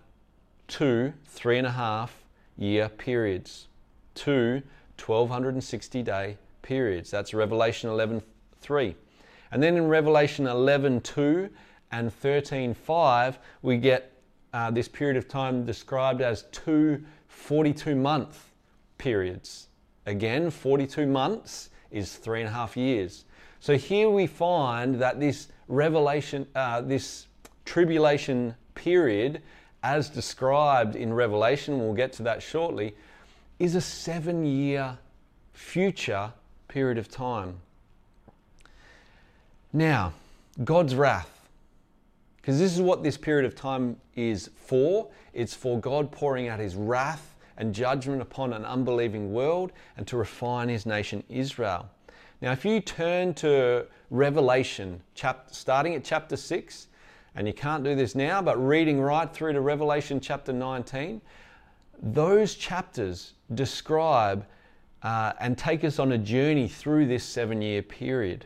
two 0.68 1.14
three 1.26 1.58
and 1.58 1.68
a 1.68 1.72
half 1.72 2.24
year 2.58 2.90
periods, 2.90 3.68
two 4.16 4.62
1260 5.04 6.04
day 6.04 6.38
periods. 6.62 7.10
That's 7.12 7.34
Revelation 7.34 7.90
11:3. 7.90 8.96
And 9.54 9.62
then 9.62 9.78
in 9.78 9.88
Revelation 9.88 10.46
11:2 10.48 11.48
and 11.92 12.12
13:5, 12.12 13.38
we 13.62 13.78
get 13.78 14.12
uh, 14.52 14.72
this 14.72 14.88
period 14.88 15.16
of 15.16 15.28
time 15.28 15.64
described 15.64 16.22
as 16.22 16.46
two 16.52 17.04
42 17.28 17.96
month 17.96 18.52
periods. 18.98 19.68
Again, 20.08 20.50
42 20.50 21.06
months 21.06 21.70
is 21.92 22.16
three 22.16 22.40
and 22.40 22.50
a 22.50 22.52
half 22.52 22.76
years. 22.76 23.26
So 23.60 23.78
here 23.78 24.10
we 24.10 24.26
find 24.26 24.96
that 24.96 25.20
this 25.20 25.50
revelation, 25.68 26.48
uh, 26.56 26.82
this 26.82 27.28
tribulation 27.64 28.56
period, 28.74 29.44
as 29.84 30.10
described 30.10 30.96
in 30.96 31.14
Revelation, 31.14 31.78
we'll 31.78 31.94
get 31.94 32.12
to 32.14 32.24
that 32.24 32.42
shortly, 32.42 32.96
is 33.60 33.76
a 33.76 33.82
seven 33.82 34.46
year 34.46 34.98
future 35.54 36.34
period 36.68 36.98
of 36.98 37.08
time. 37.08 37.60
Now, 39.76 40.14
God's 40.64 40.94
wrath, 40.94 41.48
because 42.38 42.60
this 42.60 42.74
is 42.74 42.80
what 42.80 43.02
this 43.02 43.18
period 43.18 43.44
of 43.44 43.56
time 43.56 43.98
is 44.16 44.52
for. 44.56 45.10
It's 45.34 45.56
for 45.56 45.80
God 45.80 46.12
pouring 46.12 46.48
out 46.48 46.60
his 46.60 46.76
wrath 46.76 47.36
and 47.58 47.74
judgment 47.74 48.22
upon 48.22 48.54
an 48.54 48.66
unbelieving 48.66 49.34
world 49.34 49.72
and 49.98 50.06
to 50.08 50.18
refine 50.18 50.70
his 50.70 50.86
nation 50.86 51.24
Israel. 51.28 51.90
Now, 52.40 52.52
if 52.52 52.64
you 52.64 52.82
turn 52.82 53.34
to 53.36 53.88
Revelation, 54.12 55.02
chapter, 55.16 55.52
starting 55.52 55.96
at 55.96 56.04
chapter 56.04 56.38
6, 56.38 56.88
and 57.36 57.48
you 57.48 57.54
can't 57.54 57.84
do 57.84 57.96
this 57.96 58.14
now, 58.14 58.44
but 58.44 58.64
reading 58.64 59.02
right 59.02 59.34
through 59.34 59.54
to 59.54 59.62
Revelation 59.62 60.20
chapter 60.20 60.54
19, 60.54 61.20
those 62.00 62.54
chapters 62.54 63.34
describe 63.56 64.46
uh, 65.02 65.34
and 65.40 65.58
take 65.58 65.84
us 65.84 65.98
on 65.98 66.12
a 66.12 66.18
journey 66.18 66.68
through 66.68 67.08
this 67.08 67.24
seven 67.24 67.60
year 67.60 67.82
period. 67.82 68.46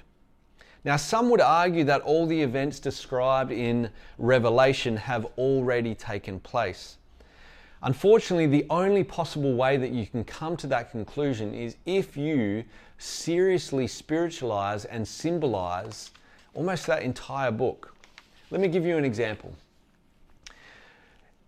Now, 0.83 0.95
some 0.95 1.29
would 1.29 1.41
argue 1.41 1.83
that 1.85 2.01
all 2.01 2.25
the 2.25 2.41
events 2.41 2.79
described 2.79 3.51
in 3.51 3.89
Revelation 4.17 4.95
have 4.97 5.25
already 5.37 5.95
taken 5.95 6.39
place. 6.39 6.97
Unfortunately, 7.83 8.47
the 8.47 8.65
only 8.69 9.03
possible 9.03 9.53
way 9.55 9.77
that 9.77 9.91
you 9.91 10.07
can 10.07 10.23
come 10.23 10.57
to 10.57 10.67
that 10.67 10.91
conclusion 10.91 11.53
is 11.53 11.75
if 11.85 12.17
you 12.17 12.63
seriously 12.97 13.85
spiritualize 13.85 14.85
and 14.85 15.07
symbolize 15.07 16.11
almost 16.53 16.87
that 16.87 17.03
entire 17.03 17.51
book. 17.51 17.93
Let 18.49 18.61
me 18.61 18.67
give 18.67 18.85
you 18.85 18.97
an 18.97 19.05
example. 19.05 19.53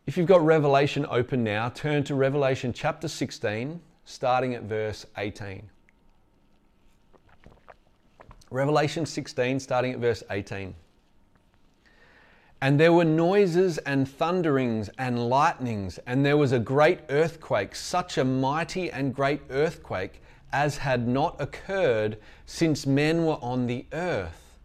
If 0.06 0.18
you've 0.18 0.28
got 0.28 0.44
Revelation 0.46 1.06
open 1.10 1.44
now, 1.44 1.70
turn 1.70 2.04
to 2.06 2.16
Revelation 2.16 2.74
chapter 2.74 3.08
16, 3.08 3.80
starting 4.06 4.54
at 4.54 4.64
verse 4.64 5.06
18. 5.18 5.70
Revelation 8.52 9.06
16, 9.06 9.60
starting 9.60 9.94
at 9.94 10.00
verse 10.00 10.24
18. 10.32 10.74
And 12.62 12.80
there 12.80 12.92
were 12.92 13.06
noises 13.06 13.78
and 13.80 14.10
thunderings 14.10 14.90
and 14.98 15.30
lightnings, 15.30 15.98
and 16.06 16.26
there 16.26 16.36
was 16.36 16.52
a 16.52 16.60
great 16.60 17.00
earthquake, 17.10 17.76
such 17.76 18.18
a 18.18 18.26
mighty 18.26 18.92
and 18.92 19.16
great 19.16 19.42
earthquake 19.50 20.22
as 20.52 20.78
had 20.78 21.08
not 21.08 21.40
occurred 21.40 22.18
since 22.46 22.86
men 22.86 23.24
were 23.24 23.38
on 23.42 23.68
the 23.68 23.86
earth. 23.94 24.58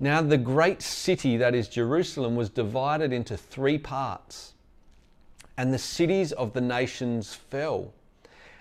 Now, 0.00 0.22
the 0.22 0.38
great 0.38 0.80
city, 0.80 1.36
that 1.36 1.54
is 1.54 1.68
Jerusalem, 1.68 2.34
was 2.34 2.48
divided 2.48 3.12
into 3.12 3.36
three 3.36 3.76
parts, 3.76 4.54
and 5.58 5.74
the 5.74 5.78
cities 5.78 6.32
of 6.32 6.54
the 6.54 6.62
nations 6.62 7.34
fell. 7.34 7.92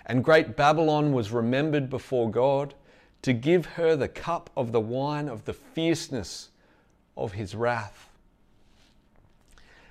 And 0.06 0.24
great 0.24 0.58
Babylon 0.58 1.13
was 1.13 1.32
remembered 1.32 1.89
before 1.89 2.30
God 2.30 2.74
to 3.22 3.34
give 3.34 3.66
her 3.66 3.96
the 3.96 4.08
cup 4.08 4.50
of 4.56 4.72
the 4.72 4.80
wine 4.80 5.28
of 5.28 5.46
the 5.46 5.54
fierceness 5.54 6.50
of 7.18 7.34
his 7.34 7.54
wrath. 7.54 8.10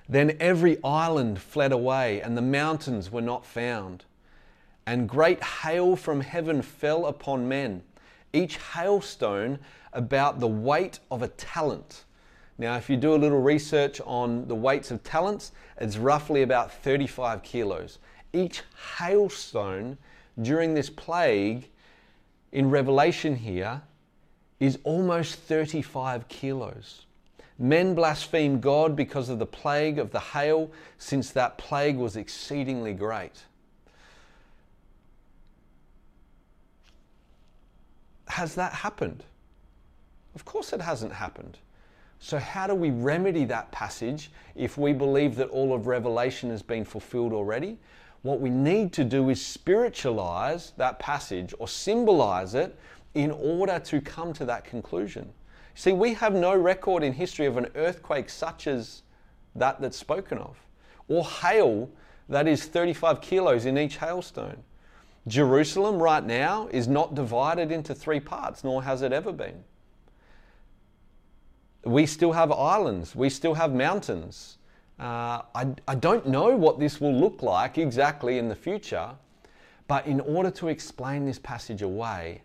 Then 0.08 0.36
every 0.40 0.82
island 0.82 1.38
fled 1.40 1.72
away, 1.72 2.22
and 2.22 2.36
the 2.36 2.42
mountains 2.42 3.10
were 3.10 3.20
not 3.20 3.44
found. 3.44 4.04
And 4.86 5.08
great 5.08 5.42
hail 5.42 5.96
from 5.96 6.22
heaven 6.22 6.62
fell 6.62 7.04
upon 7.04 7.46
men, 7.46 7.82
each 8.32 8.56
hailstone 8.56 9.58
about 9.92 10.40
the 10.40 10.48
weight 10.48 11.00
of 11.10 11.22
a 11.22 11.28
talent. 11.28 12.04
Now, 12.56 12.76
if 12.76 12.88
you 12.88 12.96
do 12.96 13.14
a 13.14 13.16
little 13.16 13.40
research 13.40 14.00
on 14.04 14.48
the 14.48 14.54
weights 14.54 14.90
of 14.90 15.02
talents, 15.04 15.52
it's 15.78 15.98
roughly 15.98 16.42
about 16.42 16.72
35 16.72 17.42
kilos. 17.42 17.98
Each 18.32 18.62
hailstone 18.96 19.98
during 20.40 20.72
this 20.72 20.90
plague 20.90 21.68
in 22.52 22.70
Revelation 22.70 23.36
here 23.36 23.82
is 24.60 24.78
almost 24.84 25.36
35 25.36 26.28
kilos. 26.28 27.06
Men 27.58 27.94
blaspheme 27.94 28.60
God 28.60 28.94
because 28.94 29.28
of 29.28 29.38
the 29.38 29.46
plague 29.46 29.98
of 29.98 30.10
the 30.10 30.20
hail, 30.20 30.70
since 30.98 31.30
that 31.30 31.58
plague 31.58 31.96
was 31.96 32.16
exceedingly 32.16 32.94
great. 32.94 33.44
Has 38.28 38.54
that 38.54 38.72
happened? 38.72 39.24
Of 40.34 40.44
course, 40.44 40.72
it 40.72 40.80
hasn't 40.80 41.12
happened. 41.12 41.58
So, 42.20 42.38
how 42.38 42.66
do 42.66 42.74
we 42.74 42.90
remedy 42.90 43.44
that 43.46 43.70
passage 43.72 44.30
if 44.54 44.76
we 44.76 44.92
believe 44.92 45.36
that 45.36 45.48
all 45.48 45.74
of 45.74 45.86
Revelation 45.86 46.50
has 46.50 46.62
been 46.62 46.84
fulfilled 46.84 47.32
already? 47.32 47.78
What 48.22 48.40
we 48.40 48.50
need 48.50 48.92
to 48.94 49.04
do 49.04 49.30
is 49.30 49.44
spiritualize 49.44 50.72
that 50.76 50.98
passage 50.98 51.54
or 51.58 51.68
symbolize 51.68 52.54
it 52.54 52.76
in 53.14 53.30
order 53.30 53.78
to 53.78 54.00
come 54.00 54.32
to 54.34 54.44
that 54.44 54.64
conclusion. 54.64 55.32
See, 55.74 55.92
we 55.92 56.14
have 56.14 56.34
no 56.34 56.56
record 56.56 57.02
in 57.02 57.12
history 57.12 57.46
of 57.46 57.56
an 57.56 57.68
earthquake 57.76 58.28
such 58.28 58.66
as 58.66 59.02
that 59.54 59.80
that's 59.80 59.96
spoken 59.96 60.38
of, 60.38 60.56
or 61.08 61.24
hail 61.24 61.88
that 62.28 62.46
is 62.48 62.64
35 62.64 63.20
kilos 63.20 63.64
in 63.64 63.78
each 63.78 63.96
hailstone. 63.98 64.62
Jerusalem 65.26 66.02
right 66.02 66.24
now 66.24 66.68
is 66.72 66.88
not 66.88 67.14
divided 67.14 67.70
into 67.70 67.94
three 67.94 68.20
parts, 68.20 68.64
nor 68.64 68.82
has 68.82 69.02
it 69.02 69.12
ever 69.12 69.32
been. 69.32 69.64
We 71.84 72.06
still 72.06 72.32
have 72.32 72.50
islands, 72.50 73.14
we 73.14 73.30
still 73.30 73.54
have 73.54 73.72
mountains. 73.72 74.57
Uh, 74.98 75.42
I, 75.54 75.66
I 75.86 75.94
don't 75.94 76.26
know 76.26 76.56
what 76.56 76.80
this 76.80 77.00
will 77.00 77.14
look 77.14 77.42
like 77.42 77.78
exactly 77.78 78.38
in 78.38 78.48
the 78.48 78.54
future, 78.56 79.10
but 79.86 80.06
in 80.06 80.20
order 80.20 80.50
to 80.52 80.68
explain 80.68 81.24
this 81.24 81.38
passage 81.38 81.82
away, 81.82 82.42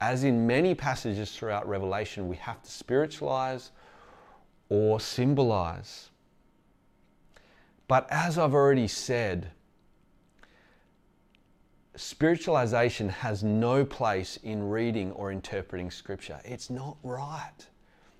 as 0.00 0.24
in 0.24 0.46
many 0.46 0.74
passages 0.74 1.32
throughout 1.32 1.68
Revelation, 1.68 2.28
we 2.28 2.36
have 2.36 2.62
to 2.62 2.70
spiritualize 2.70 3.70
or 4.68 5.00
symbolize. 5.00 6.10
But 7.88 8.06
as 8.10 8.36
I've 8.36 8.52
already 8.52 8.88
said, 8.88 9.52
spiritualization 11.94 13.08
has 13.08 13.44
no 13.44 13.84
place 13.84 14.38
in 14.42 14.68
reading 14.68 15.12
or 15.12 15.30
interpreting 15.30 15.90
Scripture. 15.90 16.40
It's 16.44 16.68
not 16.68 16.96
right. 17.04 17.54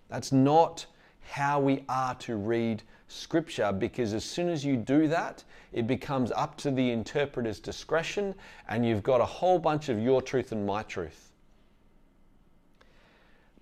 That's 0.08 0.30
not 0.30 0.86
how 1.20 1.60
we 1.60 1.84
are 1.88 2.14
to 2.14 2.36
read 2.36 2.84
Scripture 3.08 3.72
because 3.72 4.12
as 4.12 4.24
soon 4.24 4.48
as 4.48 4.64
you 4.64 4.76
do 4.76 5.08
that, 5.08 5.44
it 5.72 5.86
becomes 5.86 6.32
up 6.32 6.56
to 6.58 6.70
the 6.70 6.90
interpreter's 6.90 7.60
discretion 7.60 8.34
and 8.68 8.86
you've 8.86 9.02
got 9.02 9.20
a 9.20 9.26
whole 9.26 9.58
bunch 9.58 9.88
of 9.88 9.98
your 9.98 10.20
truth 10.22 10.52
and 10.52 10.66
my 10.66 10.82
truth. 10.82 11.32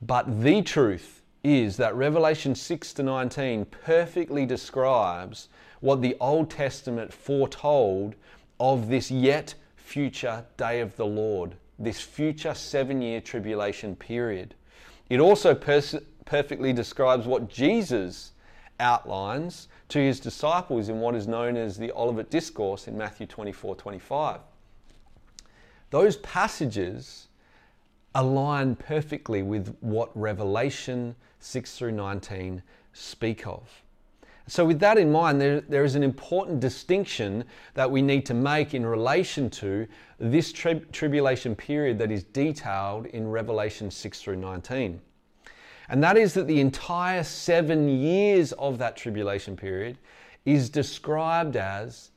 But 0.01 0.43
the 0.43 0.63
truth 0.63 1.23
is 1.43 1.77
that 1.77 1.95
Revelation 1.95 2.55
6 2.55 2.93
to 2.95 3.03
19 3.03 3.67
perfectly 3.67 4.47
describes 4.47 5.49
what 5.81 6.01
the 6.01 6.17
Old 6.21 6.51
Testament 6.51 7.13
foretold 7.13 8.15
of 8.59 8.89
this 8.89 9.11
yet 9.11 9.55
future 9.77 10.45
day 10.57 10.81
of 10.81 10.97
the 10.97 11.05
Lord, 11.05 11.55
this 11.79 12.01
future 12.01 12.55
seven 12.55 13.03
year 13.03 13.21
tribulation 13.21 13.95
period. 13.95 14.55
It 15.11 15.21
also 15.21 15.55
pers- 15.55 15.97
perfectly 16.25 16.73
describes 16.73 17.27
what 17.27 17.51
Jesus 17.51 18.33
outlines 18.81 19.69
to 19.89 19.99
his 19.99 20.21
disciples 20.21 20.89
in 20.89 21.01
what 21.01 21.15
is 21.15 21.29
known 21.29 21.57
as 21.57 21.77
the 21.77 21.93
Olivet 21.93 22.31
Discourse 22.31 22.89
in 22.89 22.97
Matthew 22.97 23.27
24 23.27 23.77
25. 23.77 24.41
Those 25.91 26.17
passages 26.19 27.29
align 28.15 28.77
perfectly 28.77 29.43
with 29.43 29.77
what 29.81 30.11
Revelation 30.17 31.15
6 31.41 31.77
through 31.77 31.93
19 31.93 32.63
speak 32.93 33.47
of. 33.47 33.83
So, 34.47 34.65
with 34.65 34.79
that 34.81 34.99
in 34.99 35.11
mind, 35.11 35.41
there, 35.41 35.63
there 35.63 35.85
is 35.85 35.95
an 35.95 36.03
important 36.03 36.61
distinction 36.61 37.45
that 37.73 37.91
we 37.91 38.03
need 38.03 38.27
to 38.27 38.35
make 38.35 38.75
in 38.75 38.85
relation 38.85 39.49
to 39.51 39.87
this 40.19 40.53
tri- 40.53 40.83
tribulation 40.93 41.57
period 41.57 41.99
that 41.99 42.11
is 42.11 42.25
detailed 42.25 43.07
in 43.07 43.27
Revelation 43.31 43.91
6 43.91 44.21
through 44.21 44.37
19. 44.37 45.01
And 45.89 46.03
that 46.03 46.17
is 46.17 46.35
that 46.35 46.47
the 46.47 46.61
entire 46.61 47.23
seven 47.23 47.89
years 47.89 48.53
of 48.53 48.79
that 48.79 48.97
tribulation 48.97 49.57
period 49.57 49.99
is 50.45 50.71
described 50.71 51.57
as 51.57 52.11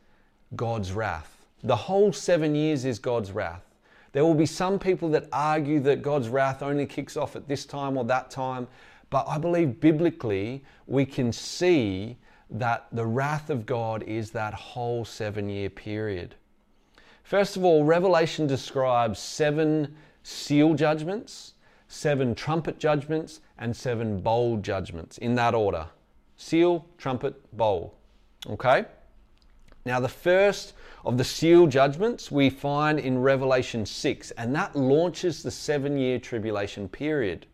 God's 0.55 0.91
wrath. 0.91 1.45
The 1.63 1.75
whole 1.75 2.13
seven 2.13 2.55
years 2.55 2.85
is 2.85 2.99
God's 2.99 3.31
wrath. 3.31 3.63
There 4.13 4.23
will 4.23 4.33
be 4.33 4.45
some 4.45 4.79
people 4.79 5.09
that 5.09 5.27
argue 5.31 5.79
that 5.81 6.01
God's 6.01 6.29
wrath 6.29 6.63
only 6.63 6.85
kicks 6.85 7.17
off 7.17 7.35
at 7.35 7.47
this 7.47 7.65
time 7.65 7.97
or 7.97 8.05
that 8.05 8.31
time, 8.31 8.67
but 9.09 9.27
I 9.27 9.37
believe 9.37 9.79
biblically 9.79 10.63
we 10.87 11.05
can 11.05 11.31
see 11.31 12.17
that 12.49 12.87
the 12.91 13.05
wrath 13.05 13.49
of 13.49 13.65
God 13.65 14.03
is 14.03 14.31
that 14.31 14.53
whole 14.53 15.03
seven 15.03 15.49
year 15.49 15.69
period. 15.69 16.35
First 17.23 17.57
of 17.57 17.65
all, 17.65 17.83
Revelation 17.83 18.47
describes 18.47 19.19
seven 19.19 19.95
seal 20.23 20.73
judgments, 20.73 21.53
seven 21.87 22.35
trumpet 22.35 22.79
judgments, 22.79 23.41
and 23.57 23.75
seven 23.75 24.19
bowl 24.19 24.57
judgments 24.57 25.17
in 25.17 25.35
that 25.35 25.55
order 25.55 25.87
seal, 26.37 26.85
trumpet, 26.97 27.35
bowl. 27.57 27.95
Okay? 28.47 28.85
Now, 29.85 29.99
the 29.99 30.09
first 30.09 30.73
of 31.03 31.17
the 31.17 31.23
seal 31.23 31.67
judgments 31.67 32.29
we 32.29 32.49
find 32.49 32.99
in 32.99 33.17
Revelation 33.19 33.85
6, 33.85 34.31
and 34.31 34.53
that 34.55 34.75
launches 34.75 35.41
the 35.41 35.51
seven 35.51 35.97
year 35.97 36.19
tribulation 36.19 36.87
period. 36.87 37.47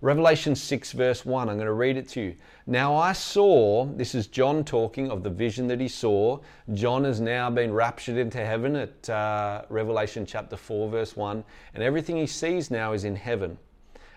Revelation 0.00 0.54
6, 0.54 0.92
verse 0.92 1.24
1, 1.24 1.48
I'm 1.48 1.56
going 1.56 1.66
to 1.66 1.72
read 1.72 1.96
it 1.96 2.08
to 2.10 2.20
you. 2.20 2.34
Now 2.66 2.94
I 2.94 3.12
saw, 3.12 3.84
this 3.84 4.14
is 4.14 4.28
John 4.28 4.62
talking 4.62 5.10
of 5.10 5.22
the 5.22 5.30
vision 5.30 5.66
that 5.68 5.80
he 5.80 5.88
saw. 5.88 6.38
John 6.74 7.04
has 7.04 7.20
now 7.20 7.50
been 7.50 7.72
raptured 7.72 8.16
into 8.16 8.44
heaven 8.44 8.76
at 8.76 9.10
uh, 9.10 9.62
Revelation 9.68 10.26
chapter 10.26 10.56
4, 10.56 10.90
verse 10.90 11.16
1, 11.16 11.42
and 11.74 11.82
everything 11.82 12.16
he 12.16 12.26
sees 12.26 12.70
now 12.70 12.92
is 12.92 13.04
in 13.04 13.16
heaven. 13.16 13.58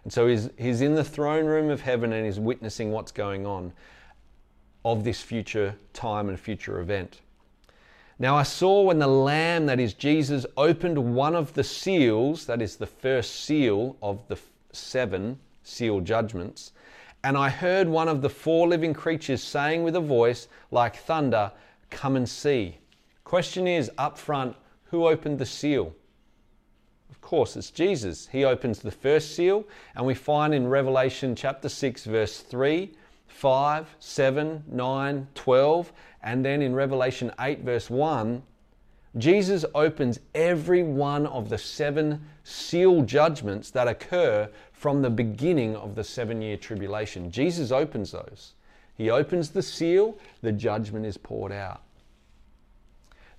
And 0.04 0.12
so 0.12 0.28
he's, 0.28 0.50
he's 0.58 0.82
in 0.82 0.96
the 0.96 1.04
throne 1.04 1.46
room 1.46 1.70
of 1.70 1.82
heaven 1.82 2.14
and 2.14 2.26
he's 2.26 2.40
witnessing 2.40 2.92
what's 2.92 3.12
going 3.12 3.46
on 3.46 3.74
of 4.84 5.04
this 5.04 5.22
future 5.22 5.76
time 5.94 6.30
and 6.30 6.40
future 6.40 6.80
event. 6.80 7.22
Now 8.18 8.36
I 8.36 8.44
saw 8.44 8.84
when 8.84 9.00
the 9.00 9.08
Lamb, 9.08 9.66
that 9.66 9.80
is 9.80 9.94
Jesus, 9.94 10.46
opened 10.58 11.16
one 11.16 11.36
of 11.36 11.54
the 11.54 11.64
seals, 11.64 12.46
that 12.46 12.62
is 12.62 12.76
the 12.76 12.88
first 12.88 13.46
seal 13.46 13.96
of 14.02 14.28
the 14.28 14.38
seven 14.72 15.40
seal 15.64 16.00
judgments, 16.02 16.72
and 17.24 17.38
I 17.38 17.50
heard 17.50 17.88
one 17.88 18.08
of 18.08 18.22
the 18.22 18.30
four 18.30 18.68
living 18.68 18.94
creatures 18.94 19.44
saying 19.44 19.84
with 19.84 19.96
a 19.96 20.02
voice 20.02 20.48
like 20.72 20.96
thunder, 20.96 21.52
Come 21.90 22.16
and 22.16 22.28
see. 22.28 22.78
Question 23.24 23.68
is 23.68 23.92
up 23.98 24.18
front, 24.18 24.56
who 24.86 25.08
opened 25.08 25.38
the 25.38 25.46
seal? 25.46 25.94
Course, 27.32 27.56
it's 27.56 27.72
Jesus. 27.72 28.28
He 28.30 28.44
opens 28.44 28.80
the 28.80 28.92
first 28.92 29.38
seal, 29.38 29.64
and 29.96 30.06
we 30.06 30.14
find 30.14 30.54
in 30.54 30.68
Revelation 30.68 31.34
chapter 31.34 31.70
6, 31.70 32.04
verse 32.04 32.42
3, 32.42 32.92
5, 33.30 33.96
7, 34.00 34.64
9, 34.68 35.28
12, 35.34 35.94
and 36.24 36.44
then 36.44 36.62
in 36.62 36.76
Revelation 36.76 37.32
8, 37.40 37.62
verse 37.62 37.90
1, 37.90 38.44
Jesus 39.18 39.64
opens 39.74 40.20
every 40.36 40.84
one 40.84 41.26
of 41.26 41.48
the 41.48 41.58
seven 41.58 42.22
seal 42.44 43.02
judgments 43.04 43.72
that 43.72 43.88
occur 43.88 44.50
from 44.74 45.02
the 45.02 45.10
beginning 45.10 45.78
of 45.78 45.96
the 45.96 46.04
seven 46.04 46.42
year 46.42 46.58
tribulation. 46.58 47.32
Jesus 47.32 47.72
opens 47.72 48.12
those. 48.12 48.56
He 48.98 49.10
opens 49.10 49.52
the 49.52 49.64
seal, 49.64 50.18
the 50.42 50.52
judgment 50.52 51.06
is 51.06 51.16
poured 51.16 51.54
out. 51.54 51.82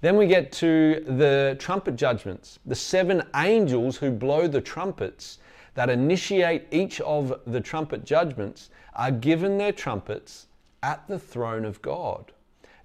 Then 0.02 0.16
we 0.16 0.26
get 0.26 0.50
to 0.54 1.02
the 1.06 1.56
trumpet 1.60 1.94
judgments. 1.94 2.58
The 2.66 2.74
seven 2.74 3.22
angels 3.36 3.96
who 3.96 4.10
blow 4.10 4.48
the 4.48 4.60
trumpets 4.60 5.38
that 5.74 5.88
initiate 5.88 6.66
each 6.72 7.00
of 7.00 7.40
the 7.46 7.60
trumpet 7.60 8.04
judgments 8.04 8.70
are 8.94 9.12
given 9.12 9.58
their 9.58 9.72
trumpets 9.72 10.48
at 10.82 11.06
the 11.06 11.20
throne 11.20 11.64
of 11.64 11.80
God. 11.82 12.32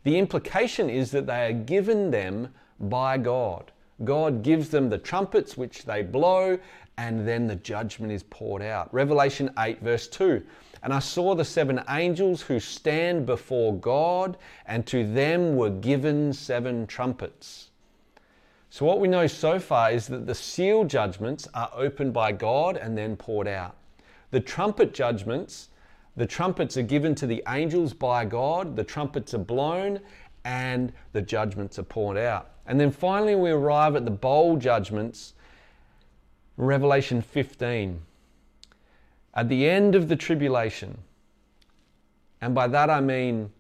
The 0.03 0.17
implication 0.17 0.91
is 0.91 1.09
that 1.11 1.25
they 1.25 1.47
are 1.47 1.53
given 1.53 2.11
them 2.11 2.53
by 2.79 3.17
God. 3.17 3.71
God 4.03 4.43
gives 4.43 4.69
them 4.69 4.87
the 4.87 4.99
trumpets 4.99 5.57
which 5.57 5.85
they 5.85 6.03
blow, 6.03 6.59
and 6.97 7.27
then 7.27 7.47
the 7.47 7.55
judgment 7.55 8.11
is 8.11 8.23
poured 8.23 8.61
out. 8.61 8.93
Revelation 8.93 9.49
8, 9.57 9.81
verse 9.81 10.07
2. 10.07 10.43
And 10.83 10.93
I 10.93 10.99
saw 10.99 11.35
the 11.35 11.45
seven 11.45 11.81
angels 11.89 12.41
who 12.41 12.59
stand 12.59 13.25
before 13.25 13.75
God, 13.75 14.37
and 14.65 14.85
to 14.87 15.11
them 15.11 15.55
were 15.55 15.69
given 15.69 16.33
seven 16.33 16.87
trumpets. 16.87 17.69
So, 18.69 18.85
what 18.85 18.99
we 18.99 19.07
know 19.07 19.27
so 19.27 19.59
far 19.59 19.91
is 19.91 20.07
that 20.07 20.25
the 20.25 20.35
seal 20.35 20.83
judgments 20.83 21.47
are 21.53 21.71
opened 21.73 22.13
by 22.13 22.31
God 22.31 22.77
and 22.77 22.97
then 22.97 23.15
poured 23.15 23.47
out. 23.47 23.75
The 24.31 24.39
trumpet 24.39 24.93
judgments, 24.93 25.69
the 26.15 26.25
trumpets 26.25 26.75
are 26.77 26.83
given 26.83 27.15
to 27.15 27.27
the 27.27 27.43
angels 27.47 27.93
by 27.93 28.25
God, 28.25 28.75
the 28.75 28.83
trumpets 28.83 29.33
are 29.33 29.39
blown, 29.39 30.01
and 30.43 30.91
the 31.13 31.21
judgments 31.21 31.79
are 31.79 31.83
poured 31.83 32.17
out. 32.17 32.51
And 32.65 32.79
then 32.79 32.91
finally, 32.91 33.35
we 33.35 33.51
arrive 33.51 33.95
at 33.95 34.03
the 34.03 34.11
bowl 34.11 34.57
judgments, 34.57 35.33
Revelation 36.57 37.21
15. 37.21 38.01
At 39.37 39.49
the 39.49 39.69
end 39.69 39.93
of 39.93 40.07
the 40.07 40.15
tribulation, 40.15 40.97
and 42.41 42.55
by 42.55 42.67
that 42.69 42.89
I 42.89 43.01
mean 43.01 43.51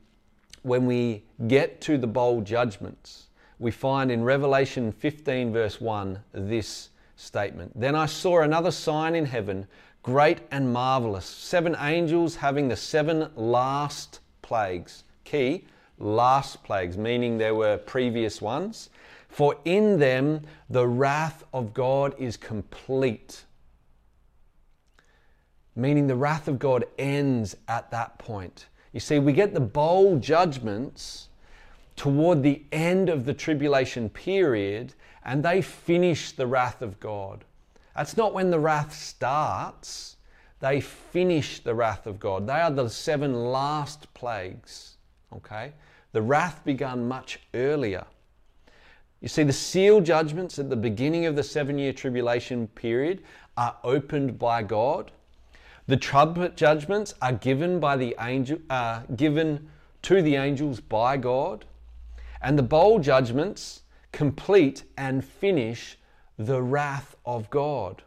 when 0.63 0.87
we 0.87 1.23
get 1.47 1.81
to 1.81 1.99
the 1.99 2.07
bowl 2.07 2.41
judgments, 2.41 3.27
we 3.59 3.69
find 3.69 4.11
in 4.11 4.23
Revelation 4.23 4.91
15, 4.91 5.53
verse 5.53 5.79
1, 5.79 6.19
this 6.33 6.89
statement 7.15 7.79
Then 7.79 7.93
I 7.93 8.07
saw 8.07 8.41
another 8.41 8.71
sign 8.71 9.13
in 9.13 9.25
heaven, 9.25 9.67
great 10.01 10.39
and 10.49 10.73
marvelous, 10.73 11.25
seven 11.25 11.75
angels 11.79 12.35
having 12.35 12.69
the 12.69 12.75
seven 12.75 13.29
last 13.35 14.21
plagues. 14.41 15.03
Key, 15.25 15.65
last 15.99 16.63
plagues, 16.63 16.97
meaning 16.97 17.37
there 17.37 17.53
were 17.53 17.77
previous 17.77 18.41
ones. 18.41 18.89
For 19.29 19.55
in 19.63 19.99
them 19.99 20.41
the 20.71 20.87
wrath 20.87 21.43
of 21.53 21.75
God 21.75 22.15
is 22.17 22.35
complete. 22.35 23.43
Meaning 25.77 26.07
the 26.07 26.15
wrath 26.15 26.47
of 26.47 26.59
God 26.59 26.85
ends 26.97 27.55
at 27.67 27.91
that 27.91 28.17
point. 28.17 28.67
You 28.93 28.99
see, 28.99 29.19
we 29.19 29.33
get 29.33 29.53
the 29.53 29.59
bowl 29.59 30.17
judgments 30.17 31.29
toward 31.95 32.43
the 32.43 32.63
end 32.71 33.09
of 33.09 33.25
the 33.25 33.33
tribulation 33.33 34.09
period, 34.09 34.93
and 35.23 35.43
they 35.43 35.61
finish 35.61 36.31
the 36.31 36.47
wrath 36.47 36.81
of 36.81 36.99
God. 36.99 37.43
That's 37.95 38.17
not 38.17 38.33
when 38.33 38.49
the 38.49 38.59
wrath 38.59 38.93
starts, 38.93 40.17
they 40.59 40.81
finish 40.81 41.59
the 41.59 41.75
wrath 41.75 42.07
of 42.07 42.19
God. 42.19 42.47
They 42.47 42.53
are 42.53 42.71
the 42.71 42.89
seven 42.89 43.51
last 43.51 44.11
plagues. 44.13 44.97
Okay? 45.35 45.73
The 46.13 46.21
wrath 46.21 46.63
began 46.65 47.07
much 47.07 47.39
earlier. 47.53 48.05
You 49.21 49.27
see, 49.27 49.43
the 49.43 49.53
seal 49.53 50.01
judgments 50.01 50.59
at 50.59 50.69
the 50.69 50.75
beginning 50.75 51.25
of 51.25 51.35
the 51.35 51.43
seven 51.43 51.77
year 51.77 51.93
tribulation 51.93 52.67
period 52.69 53.23
are 53.57 53.75
opened 53.83 54.37
by 54.37 54.63
God. 54.63 55.11
The 55.87 55.97
trumpet 55.97 56.57
judgments 56.57 57.13
are 57.21 57.31
given 57.31 57.79
by 57.79 57.95
the 57.95 58.15
angel, 58.19 58.59
uh, 58.69 59.03
given 59.15 59.69
to 60.03 60.21
the 60.21 60.35
angels 60.35 60.81
by 60.81 61.15
God, 61.15 61.63
and 62.41 62.57
the 62.57 62.63
bowl 62.63 62.99
judgments 62.99 63.83
complete 64.11 64.83
and 64.97 65.23
finish 65.23 65.97
the 66.37 66.61
wrath 66.61 67.15
of 67.25 67.49
God. 67.49 68.03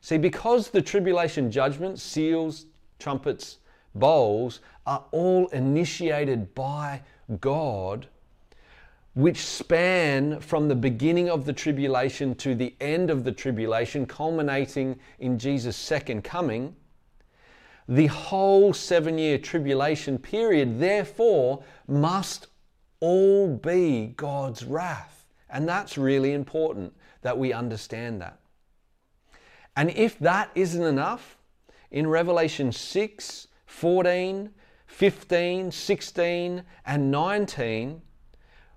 See, 0.00 0.18
because 0.18 0.70
the 0.70 0.82
tribulation 0.82 1.50
judgments, 1.50 2.02
seals, 2.02 2.66
trumpets, 2.98 3.58
bowls 3.94 4.60
are 4.86 5.04
all 5.12 5.46
initiated 5.48 6.54
by 6.54 7.02
God 7.40 8.08
which 9.14 9.44
span 9.44 10.40
from 10.40 10.68
the 10.68 10.74
beginning 10.74 11.28
of 11.28 11.44
the 11.44 11.52
tribulation 11.52 12.34
to 12.36 12.54
the 12.54 12.74
end 12.80 13.10
of 13.10 13.24
the 13.24 13.32
tribulation, 13.32 14.06
culminating 14.06 14.98
in 15.18 15.38
Jesus' 15.38 15.76
second 15.76 16.22
coming, 16.22 16.74
the 17.90 18.06
whole 18.06 18.72
seven 18.72 19.18
year 19.18 19.36
tribulation 19.36 20.16
period, 20.16 20.78
therefore, 20.78 21.64
must 21.88 22.46
all 23.00 23.48
be 23.48 24.14
God's 24.16 24.64
wrath. 24.64 25.26
And 25.50 25.68
that's 25.68 25.98
really 25.98 26.32
important 26.32 26.94
that 27.22 27.36
we 27.36 27.52
understand 27.52 28.22
that. 28.22 28.38
And 29.76 29.90
if 29.90 30.18
that 30.20 30.50
isn't 30.54 30.82
enough, 30.82 31.36
in 31.90 32.06
Revelation 32.06 32.70
6, 32.70 33.48
14, 33.66 34.50
15, 34.86 35.72
16, 35.72 36.62
and 36.86 37.10
19, 37.10 38.02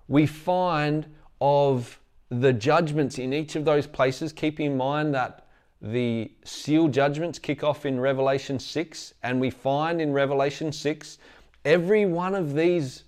we 0.07 0.25
find 0.25 1.05
of 1.39 1.99
the 2.29 2.53
judgments 2.53 3.19
in 3.19 3.31
each 3.31 3.55
of 3.55 3.65
those 3.65 3.85
places. 3.85 4.33
Keep 4.33 4.59
in 4.59 4.75
mind 4.75 5.13
that 5.13 5.45
the 5.83 6.31
seal 6.45 6.87
judgments 6.87 7.37
kick 7.37 7.61
off 7.61 7.85
in 7.85 7.99
Revelation 7.99 8.57
6, 8.57 9.13
and 9.21 9.41
we 9.41 9.49
find 9.49 9.99
in 9.99 10.13
Revelation 10.13 10.71
6 10.71 11.17
every 11.65 12.05
one 12.05 12.33
of 12.35 12.55
these 12.55 13.03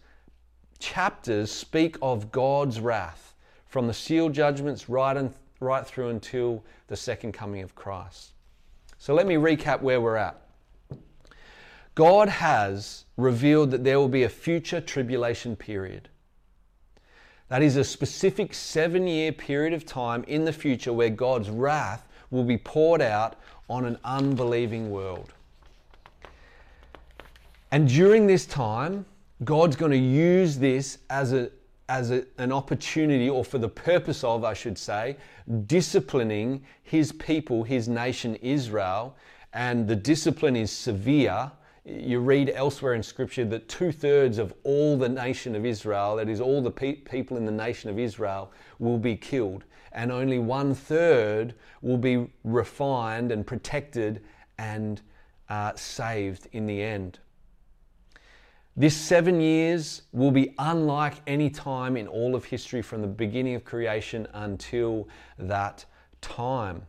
chapters 0.80 1.50
speak 1.50 1.98
of 2.02 2.34
God's 2.34 2.82
wrath 2.82 3.34
from 3.66 3.88
the 3.88 3.94
seal 3.94 4.28
judgments 4.28 4.90
right, 4.90 5.16
and, 5.16 5.34
right 5.62 5.88
through 5.88 6.10
until 6.10 6.64
the 6.88 6.98
second 6.98 7.32
coming 7.32 7.62
of 7.62 7.76
Christ. 7.76 8.34
So 8.98 9.14
let 9.14 9.26
me 9.26 9.36
recap 9.36 9.82
where 9.82 10.02
we're 10.02 10.18
at. 10.18 10.42
God 11.96 12.28
has 12.28 13.06
revealed 13.16 13.72
that 13.72 13.86
there 13.86 14.00
will 14.00 14.10
be 14.10 14.24
a 14.24 14.30
future 14.30 14.82
tribulation 14.82 15.56
period. 15.56 16.10
That 17.48 17.62
is 17.62 17.78
a 17.78 17.86
specific 17.86 18.54
seven 18.54 19.08
year 19.08 19.32
period 19.32 19.74
of 19.74 19.86
time 19.86 20.26
in 20.28 20.44
the 20.44 20.52
future 20.52 20.92
where 20.92 21.10
God's 21.10 21.50
wrath 21.50 22.06
will 22.32 22.44
be 22.44 22.58
poured 22.58 23.02
out 23.02 23.36
on 23.70 23.86
an 23.86 23.98
unbelieving 24.04 24.90
world. 24.90 25.34
And 27.72 27.88
during 27.88 28.28
this 28.28 28.46
time, 28.46 29.06
God's 29.44 29.76
going 29.76 29.92
to 29.92 29.98
use 29.98 30.58
this 30.58 31.00
as, 31.10 31.34
a, 31.34 31.50
as 31.90 32.12
a, 32.12 32.26
an 32.38 32.52
opportunity, 32.52 33.30
or 33.30 33.44
for 33.44 33.58
the 33.58 33.70
purpose 33.70 34.24
of, 34.24 34.44
I 34.44 34.54
should 34.54 34.78
say, 34.78 35.18
disciplining 35.68 36.64
his 36.84 37.12
people, 37.12 37.64
his 37.64 37.88
nation 37.88 38.36
Israel. 38.36 39.16
And 39.54 39.88
the 39.88 39.96
discipline 39.96 40.56
is 40.56 40.72
severe 40.72 41.52
you 41.86 42.20
read 42.20 42.50
elsewhere 42.50 42.96
in 42.96 43.04
Scripture 43.04 43.46
that 43.46 43.70
two 43.70 43.92
thirds 43.92 44.40
of 44.40 44.54
all 44.64 44.98
the 44.98 45.08
nation 45.08 45.56
of 45.56 45.66
Israel, 45.66 46.16
that 46.16 46.28
is, 46.28 46.42
all 46.42 46.62
the 46.62 46.72
pe- 46.72 46.96
people 46.96 47.38
in 47.38 47.46
the 47.46 47.52
nation 47.52 47.92
of 47.92 48.00
Israel, 48.00 48.52
will 48.80 48.98
be 48.98 49.16
killed, 49.16 49.64
and 49.96 50.12
only 50.12 50.38
one 50.38 50.76
third 50.76 51.56
will 51.82 51.98
be 51.98 52.28
refined 52.44 53.32
and 53.32 53.48
protected 53.48 54.22
and 54.58 55.02
uh, 55.50 55.74
saved 55.76 56.48
in 56.52 56.68
the 56.68 56.82
end. 56.82 57.20
This 58.78 58.96
seven 58.96 59.40
years 59.40 60.02
will 60.12 60.32
be 60.32 60.54
unlike 60.60 61.16
any 61.28 61.50
time 61.50 61.96
in 61.96 62.08
all 62.08 62.36
of 62.36 62.44
history 62.44 62.82
from 62.82 63.02
the 63.02 63.08
beginning 63.08 63.56
of 63.56 63.64
creation 63.64 64.28
until 64.34 65.08
that 65.40 65.86
time. 66.20 66.82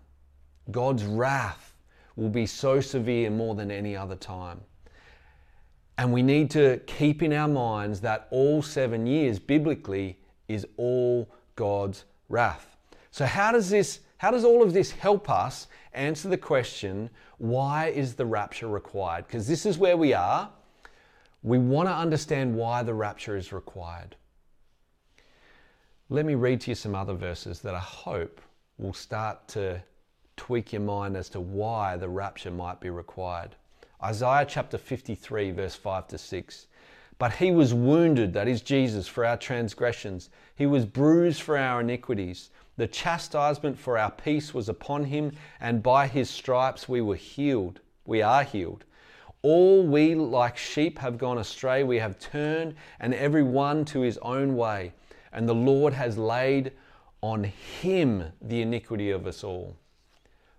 God's 0.73 1.05
wrath 1.05 1.75
will 2.17 2.29
be 2.29 2.45
so 2.45 2.81
severe 2.81 3.31
more 3.31 3.55
than 3.55 3.71
any 3.71 3.95
other 3.95 4.17
time. 4.17 4.61
And 5.97 6.13
we 6.13 6.23
need 6.23 6.51
to 6.51 6.81
keep 6.87 7.23
in 7.23 7.33
our 7.33 7.49
minds 7.49 8.01
that 8.01 8.27
all 8.33 8.63
seven 8.63 9.07
years 9.07 9.39
biblically 9.39 10.19
is 10.49 10.67
all 10.77 11.31
God's 11.55 12.05
wrath. 12.29 12.76
So 13.17 13.25
how 13.25 13.51
does 13.51 13.71
this 13.71 14.01
how 14.19 14.31
does 14.31 14.45
all 14.45 14.63
of 14.63 14.75
this 14.75 14.91
help 14.91 15.31
us 15.31 15.69
answer 15.95 16.29
the 16.29 16.37
question 16.37 17.09
why 17.39 17.87
is 17.87 18.15
the 18.15 18.27
rapture 18.27 18.69
required? 18.69 19.27
Because 19.27 19.49
this 19.49 19.65
is 19.65 19.79
where 19.79 19.97
we 19.97 20.13
are. 20.13 20.51
We 21.43 21.57
want 21.57 21.89
to 21.89 21.95
understand 21.95 22.55
why 22.55 22.83
the 22.83 22.93
rapture 22.93 23.35
is 23.35 23.55
required. 23.55 24.17
Let 26.11 26.27
me 26.27 26.35
read 26.35 26.61
to 26.63 26.73
you 26.73 26.75
some 26.75 26.95
other 26.95 27.15
verses 27.15 27.61
that 27.61 27.75
I 27.75 27.81
hope 27.81 28.39
will 28.77 28.93
start 28.93 29.49
to 29.49 29.83
tweak 30.37 30.75
your 30.75 30.83
mind 30.83 31.17
as 31.17 31.31
to 31.31 31.41
why 31.41 31.97
the 31.97 32.11
rapture 32.11 32.51
might 32.51 32.81
be 32.81 32.91
required. 32.91 33.57
Isaiah 34.03 34.45
chapter 34.47 34.77
53, 34.77 35.53
verse 35.53 35.75
5 35.75 36.09
to 36.09 36.19
6. 36.19 36.67
But 37.19 37.33
he 37.33 37.51
was 37.51 37.73
wounded, 37.73 38.35
that 38.35 38.47
is 38.47 38.61
Jesus, 38.61 39.09
for 39.09 39.25
our 39.25 39.39
transgressions. 39.39 40.29
He 40.55 40.67
was 40.67 40.85
bruised 40.85 41.41
for 41.41 41.57
our 41.57 41.81
iniquities. 41.81 42.51
The 42.77 42.87
chastisement 42.87 43.79
for 43.79 43.97
our 43.97 44.11
peace 44.11 44.53
was 44.53 44.69
upon 44.69 45.05
him, 45.05 45.33
and 45.61 45.83
by 45.83 46.09
his 46.09 46.29
stripes 46.29 46.89
we 46.89 47.01
were 47.01 47.17
healed. 47.17 47.81
We 48.05 48.23
are 48.23 48.45
healed. 48.45 48.85
All 49.43 49.87
we 49.87 50.15
like 50.15 50.57
sheep 50.57 50.99
have 50.99 51.19
gone 51.19 51.39
astray. 51.39 51.85
We 51.85 51.99
have 51.99 52.19
turned, 52.19 52.75
and 53.01 53.15
every 53.15 53.43
one 53.43 53.85
to 53.87 54.01
his 54.01 54.19
own 54.19 54.57
way. 54.57 54.93
And 55.33 55.49
the 55.49 55.55
Lord 55.55 55.93
has 55.93 56.19
laid 56.19 56.73
on 57.23 57.45
him 57.45 58.33
the 58.41 58.61
iniquity 58.61 59.11
of 59.11 59.27
us 59.27 59.43
all. 59.43 59.77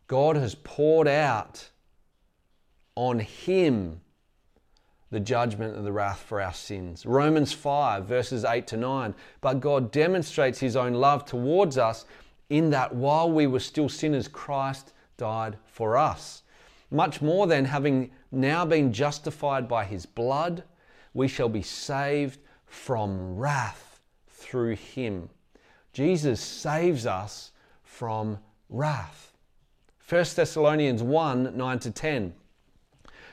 God 0.08 0.36
has 0.36 0.56
poured 0.56 1.08
out 1.08 1.70
on 2.96 3.20
him 3.20 4.02
the 5.10 5.20
judgment 5.20 5.76
and 5.76 5.86
the 5.86 5.92
wrath 5.92 6.20
for 6.20 6.42
our 6.42 6.54
sins. 6.54 7.06
Romans 7.06 7.54
5, 7.54 8.06
verses 8.06 8.44
8 8.44 8.68
to 8.68 8.78
9. 8.78 9.16
But 9.42 9.62
God 9.62 9.92
demonstrates 9.92 10.60
his 10.60 10.76
own 10.76 10.94
love 10.94 11.26
towards 11.26 11.78
us 11.78 12.06
in 12.50 12.70
that 12.72 12.94
while 12.94 13.32
we 13.32 13.48
were 13.48 13.60
still 13.60 13.90
sinners, 13.90 14.28
Christ 14.28 14.94
died 15.18 15.58
for 15.66 15.98
us. 15.98 16.44
Much 16.92 17.22
more 17.22 17.48
than 17.48 17.66
having 17.66 18.12
now 18.32 18.66
been 18.66 18.94
justified 18.94 19.68
by 19.68 19.86
his 19.86 20.06
blood, 20.06 20.64
we 21.14 21.28
shall 21.28 21.50
be 21.50 21.62
saved 21.62 22.40
from 22.66 23.38
wrath 23.38 24.00
through 24.30 24.76
him. 24.76 25.30
Jesus 25.94 26.40
saves 26.40 27.06
us 27.06 27.52
from 27.84 28.38
wrath. 28.70 29.34
1 30.08 30.26
Thessalonians 30.36 31.04
1 31.04 31.58
9 31.58 31.80
to 31.80 31.92
10. 31.92 32.34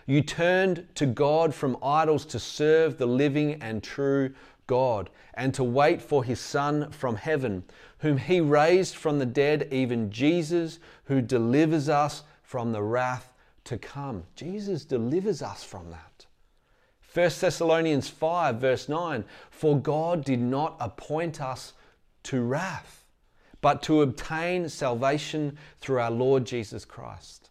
You 0.06 0.20
turned 0.20 0.86
to 0.96 1.06
God 1.06 1.54
from 1.54 1.78
idols 1.82 2.26
to 2.26 2.38
serve 2.38 2.98
the 2.98 3.06
living 3.06 3.62
and 3.62 3.82
true 3.82 4.34
God, 4.66 5.10
and 5.34 5.52
to 5.54 5.64
wait 5.64 6.00
for 6.00 6.24
his 6.24 6.40
Son 6.40 6.90
from 6.90 7.16
heaven, 7.16 7.64
whom 7.98 8.18
he 8.18 8.40
raised 8.40 8.94
from 8.94 9.18
the 9.18 9.26
dead, 9.26 9.68
even 9.70 10.10
Jesus, 10.10 10.78
who 11.04 11.20
delivers 11.20 11.88
us 11.88 12.22
from 12.42 12.72
the 12.72 12.82
wrath 12.82 13.32
to 13.64 13.78
come. 13.78 14.24
Jesus 14.36 14.84
delivers 14.84 15.42
us 15.42 15.64
from 15.64 15.90
that. 15.90 16.26
1 17.12 17.30
Thessalonians 17.40 18.08
5, 18.08 18.56
verse 18.56 18.88
9 18.88 19.24
For 19.50 19.78
God 19.78 20.24
did 20.24 20.40
not 20.40 20.76
appoint 20.80 21.40
us 21.40 21.74
to 22.24 22.42
wrath, 22.42 23.04
but 23.60 23.82
to 23.82 24.02
obtain 24.02 24.68
salvation 24.68 25.58
through 25.80 26.00
our 26.00 26.10
Lord 26.10 26.44
Jesus 26.44 26.84
Christ 26.84 27.50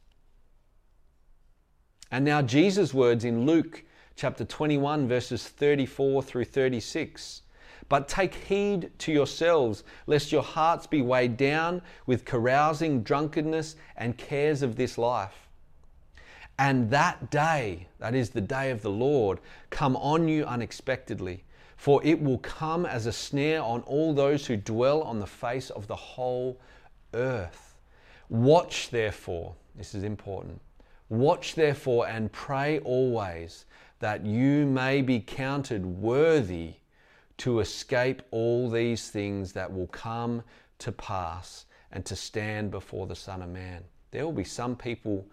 and 2.13 2.23
now 2.23 2.43
Jesus' 2.43 2.93
words 2.93 3.25
in 3.25 3.47
Luke 3.47 3.83
chapter 4.15 4.45
21, 4.45 5.07
verses 5.07 5.47
34 5.47 6.21
through 6.21 6.45
36. 6.45 7.41
But 7.89 8.07
take 8.07 8.35
heed 8.35 8.91
to 8.99 9.11
yourselves, 9.11 9.83
lest 10.05 10.31
your 10.31 10.43
hearts 10.43 10.85
be 10.85 11.01
weighed 11.01 11.37
down 11.37 11.81
with 12.05 12.23
carousing, 12.23 13.01
drunkenness, 13.01 13.77
and 13.97 14.15
cares 14.15 14.61
of 14.61 14.75
this 14.75 14.99
life, 14.99 15.47
and 16.59 16.91
that 16.91 17.31
day, 17.31 17.87
that 17.97 18.13
is 18.13 18.29
the 18.29 18.41
day 18.41 18.69
of 18.69 18.83
the 18.83 18.91
Lord, 18.91 19.39
come 19.71 19.95
on 19.95 20.27
you 20.27 20.45
unexpectedly. 20.45 21.43
For 21.77 21.99
it 22.05 22.21
will 22.21 22.37
come 22.37 22.85
as 22.85 23.07
a 23.07 23.11
snare 23.11 23.63
on 23.63 23.81
all 23.81 24.13
those 24.13 24.45
who 24.45 24.55
dwell 24.55 25.01
on 25.01 25.19
the 25.19 25.25
face 25.25 25.71
of 25.71 25.87
the 25.87 25.95
whole 25.95 26.59
earth. 27.15 27.73
Watch 28.29 28.91
therefore, 28.91 29.55
this 29.75 29.95
is 29.95 30.03
important. 30.03 30.61
Watch 31.13 31.53
therefore 31.53 32.07
and 32.07 32.31
pray 32.31 32.79
always 32.79 33.65
that 33.99 34.25
you 34.25 34.65
may 34.65 35.03
be 35.03 35.19
counted 35.19 35.85
worthy 35.85 36.73
to 37.37 37.59
escape 37.59 38.23
all 38.31 38.67
these 38.67 39.11
things 39.11 39.53
that 39.53 39.71
will 39.71 39.85
come 39.85 40.41
to 40.79 40.91
pass 40.91 41.65
and 41.91 42.03
to 42.05 42.15
stand 42.15 42.71
before 42.71 43.05
the 43.05 43.15
Son 43.15 43.43
of 43.43 43.49
Man. 43.49 43.83
There 44.09 44.25
will 44.25 44.33
be 44.33 44.43
some 44.43 44.75
people 44.75 45.27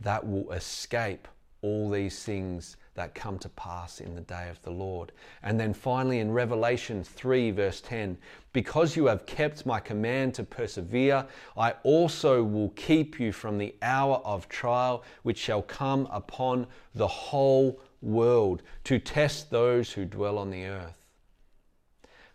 that 0.00 0.26
will 0.26 0.50
escape 0.50 1.28
all 1.60 1.90
these 1.90 2.22
things 2.24 2.78
that 2.98 3.14
come 3.14 3.38
to 3.38 3.48
pass 3.50 4.00
in 4.00 4.16
the 4.16 4.22
day 4.22 4.48
of 4.50 4.60
the 4.62 4.72
Lord. 4.72 5.12
And 5.44 5.58
then 5.58 5.72
finally 5.72 6.18
in 6.18 6.32
Revelation 6.32 7.04
3, 7.04 7.52
verse 7.52 7.80
10, 7.80 8.18
because 8.52 8.96
you 8.96 9.06
have 9.06 9.24
kept 9.24 9.64
my 9.64 9.78
command 9.78 10.34
to 10.34 10.42
persevere, 10.42 11.24
I 11.56 11.74
also 11.84 12.42
will 12.42 12.70
keep 12.70 13.20
you 13.20 13.30
from 13.30 13.56
the 13.56 13.72
hour 13.82 14.16
of 14.24 14.48
trial 14.48 15.04
which 15.22 15.38
shall 15.38 15.62
come 15.62 16.08
upon 16.10 16.66
the 16.96 17.06
whole 17.06 17.80
world 18.02 18.64
to 18.82 18.98
test 18.98 19.48
those 19.48 19.92
who 19.92 20.04
dwell 20.04 20.36
on 20.36 20.50
the 20.50 20.64
earth. 20.64 21.06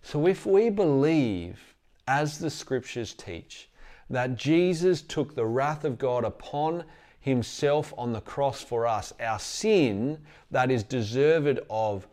So 0.02 0.28
if 0.28 0.46
we 0.46 0.70
believe, 0.70 1.76
as 2.08 2.40
the 2.40 2.50
scriptures 2.50 3.14
teach, 3.14 3.70
that 4.10 4.38
Jesus 4.38 5.02
took 5.02 5.36
the 5.36 5.46
wrath 5.46 5.84
of 5.84 5.98
God 5.98 6.24
upon 6.24 6.86
himself 7.24 7.94
on 7.98 8.12
the 8.12 8.20
cross 8.20 8.62
for 8.62 8.86
us. 8.86 9.14
Our 9.18 9.40
sin 9.40 10.20
that 10.52 10.70
is 10.70 10.84
deserved 10.84 11.62
of 11.70 12.06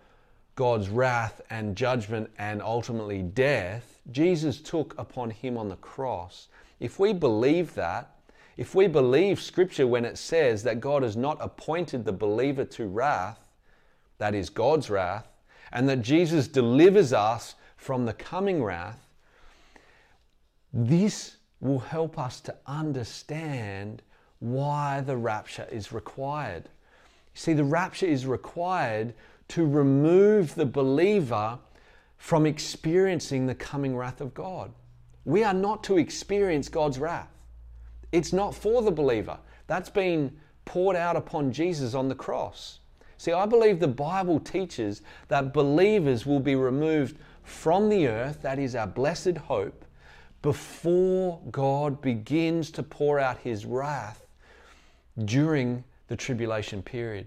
God's 0.55 0.89
wrath 0.89 1.41
and 1.51 1.77
judgment 1.77 2.31
and 2.39 2.63
ultimately 2.63 3.23
death, 3.23 3.99
Jesus 4.13 4.61
took 4.61 4.97
upon 4.99 5.31
him 5.31 5.59
on 5.59 5.69
the 5.69 5.77
cross. 5.77 6.47
If 6.79 7.01
we 7.01 7.13
believe 7.13 7.75
that, 7.75 8.15
if 8.57 8.77
we 8.77 8.87
believe 8.87 9.41
Scripture 9.41 9.87
when 9.89 10.05
it 10.05 10.17
says 10.17 10.63
that 10.63 10.81
God 10.81 11.03
has 11.03 11.17
not 11.17 11.39
appointed 11.41 12.05
the 12.05 12.13
believer 12.13 12.65
to 12.67 12.87
wrath, 12.87 13.41
that 14.19 14.35
is 14.35 14.49
God's 14.49 14.91
wrath, 14.91 15.27
and 15.73 15.89
that 15.89 16.03
Jesus 16.03 16.47
delivers 16.47 17.13
us 17.13 17.57
from 17.77 18.05
the 18.05 18.13
coming 18.13 18.63
wrath, 18.63 19.09
this 20.73 21.37
will 21.61 21.81
help 21.81 22.17
us 22.17 22.41
to 22.43 22.55
understand 22.67 24.03
why 24.41 25.03
the 25.03 25.17
rapture 25.17 25.69
is 25.71 25.93
required. 25.93 26.65
You 26.65 27.41
See, 27.41 27.53
the 27.53 27.65
rapture 27.65 28.07
is 28.07 28.27
required 28.27 29.15
to 29.49 29.67
remove 29.67 30.55
the 30.55 30.67
believer 30.67 31.59
from 32.17 32.47
experiencing 32.47 33.47
the 33.47 33.55
coming 33.55 33.97
wrath 33.97 34.21
of 34.21 34.35
God. 34.35 34.73
We 35.25 35.45
are 35.45 35.55
not 35.55 35.85
to 35.85 35.99
experience 35.99 36.69
God's 36.69 36.99
wrath. 36.99 37.31
It's 38.13 38.33
not 38.33 38.55
for 38.55 38.83
the 38.83 38.91
believer. 38.91 39.39
That's 39.67 39.91
been 39.91 40.37
poured 40.65 40.97
out 40.97 41.17
upon 41.17 41.53
Jesus 41.53 41.95
on 41.95 42.09
the 42.09 42.15
cross. 42.15 42.81
See, 43.19 43.33
I 43.33 43.45
believe 43.47 43.79
the 43.79 43.89
Bible 43.89 44.41
teaches 44.41 45.03
that 45.29 45.53
believers 45.53 46.25
will 46.25 46.41
be 46.41 46.55
removed 46.55 47.19
from 47.43 47.89
the 47.89 48.09
earth, 48.09 48.41
that 48.43 48.59
is 48.59 48.75
our 48.75 48.87
blessed 48.87 49.37
hope, 49.37 49.85
before 50.43 51.41
God 51.51 52.01
begins 52.01 52.71
to 52.73 52.83
pour 52.83 53.19
out 53.19 53.39
his 53.39 53.67
wrath 53.67 54.27
during 55.25 55.85
the 56.09 56.17
tribulation 56.17 56.83
period. 56.83 57.27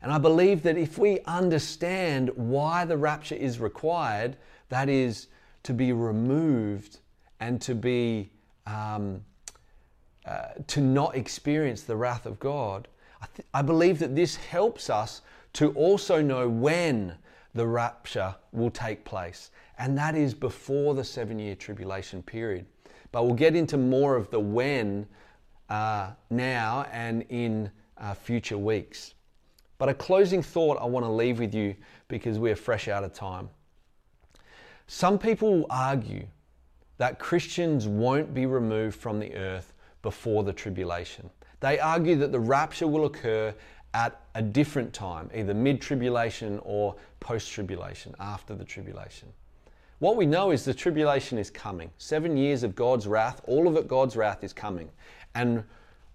And 0.00 0.12
I 0.12 0.18
believe 0.18 0.62
that 0.62 0.76
if 0.76 0.96
we 0.96 1.20
understand 1.26 2.30
why 2.36 2.84
the 2.84 2.96
rapture 2.96 3.34
is 3.34 3.58
required, 3.58 4.36
that 4.68 4.88
is 4.88 5.26
to 5.64 5.72
be 5.74 5.92
removed 5.92 7.00
and 7.40 7.60
to 7.62 7.74
be 7.74 8.30
um, 8.66 9.24
uh, 10.24 10.48
to 10.66 10.80
not 10.80 11.16
experience 11.16 11.82
the 11.82 11.96
wrath 11.96 12.26
of 12.26 12.38
God, 12.38 12.86
I, 13.22 13.26
th- 13.34 13.48
I 13.54 13.62
believe 13.62 13.98
that 14.00 14.14
this 14.14 14.36
helps 14.36 14.90
us 14.90 15.22
to 15.54 15.70
also 15.72 16.20
know 16.20 16.48
when 16.48 17.16
the 17.54 17.66
rapture 17.66 18.34
will 18.52 18.70
take 18.70 19.04
place, 19.04 19.50
and 19.78 19.96
that 19.96 20.14
is 20.14 20.34
before 20.34 20.94
the 20.94 21.02
seven 21.02 21.38
year 21.38 21.54
tribulation 21.54 22.22
period. 22.22 22.66
But 23.10 23.24
we'll 23.24 23.34
get 23.34 23.56
into 23.56 23.78
more 23.78 24.16
of 24.16 24.30
the 24.30 24.38
when 24.38 25.06
uh, 25.68 26.10
now 26.30 26.86
and 26.92 27.24
in 27.28 27.70
uh, 27.98 28.14
future 28.14 28.58
weeks. 28.58 29.14
But 29.78 29.88
a 29.88 29.94
closing 29.94 30.42
thought 30.42 30.78
I 30.80 30.84
want 30.84 31.04
to 31.04 31.10
leave 31.10 31.38
with 31.38 31.54
you 31.54 31.74
because 32.08 32.38
we're 32.38 32.56
fresh 32.56 32.88
out 32.88 33.04
of 33.04 33.12
time. 33.12 33.48
Some 34.86 35.18
people 35.18 35.66
argue 35.70 36.26
that 36.96 37.18
Christians 37.18 37.86
won't 37.86 38.34
be 38.34 38.46
removed 38.46 38.96
from 38.98 39.20
the 39.20 39.34
earth 39.34 39.72
before 40.02 40.42
the 40.42 40.52
tribulation. 40.52 41.30
They 41.60 41.78
argue 41.78 42.16
that 42.16 42.32
the 42.32 42.40
rapture 42.40 42.86
will 42.86 43.04
occur 43.04 43.54
at 43.94 44.20
a 44.34 44.42
different 44.42 44.92
time, 44.92 45.30
either 45.34 45.54
mid 45.54 45.80
tribulation 45.80 46.60
or 46.62 46.96
post 47.20 47.50
tribulation, 47.50 48.14
after 48.20 48.54
the 48.54 48.64
tribulation. 48.64 49.28
What 49.98 50.16
we 50.16 50.26
know 50.26 50.52
is 50.52 50.64
the 50.64 50.74
tribulation 50.74 51.38
is 51.38 51.50
coming. 51.50 51.90
Seven 51.98 52.36
years 52.36 52.62
of 52.62 52.74
God's 52.76 53.06
wrath, 53.06 53.40
all 53.46 53.66
of 53.66 53.76
it 53.76 53.88
God's 53.88 54.16
wrath 54.16 54.44
is 54.44 54.52
coming. 54.52 54.90
And 55.34 55.64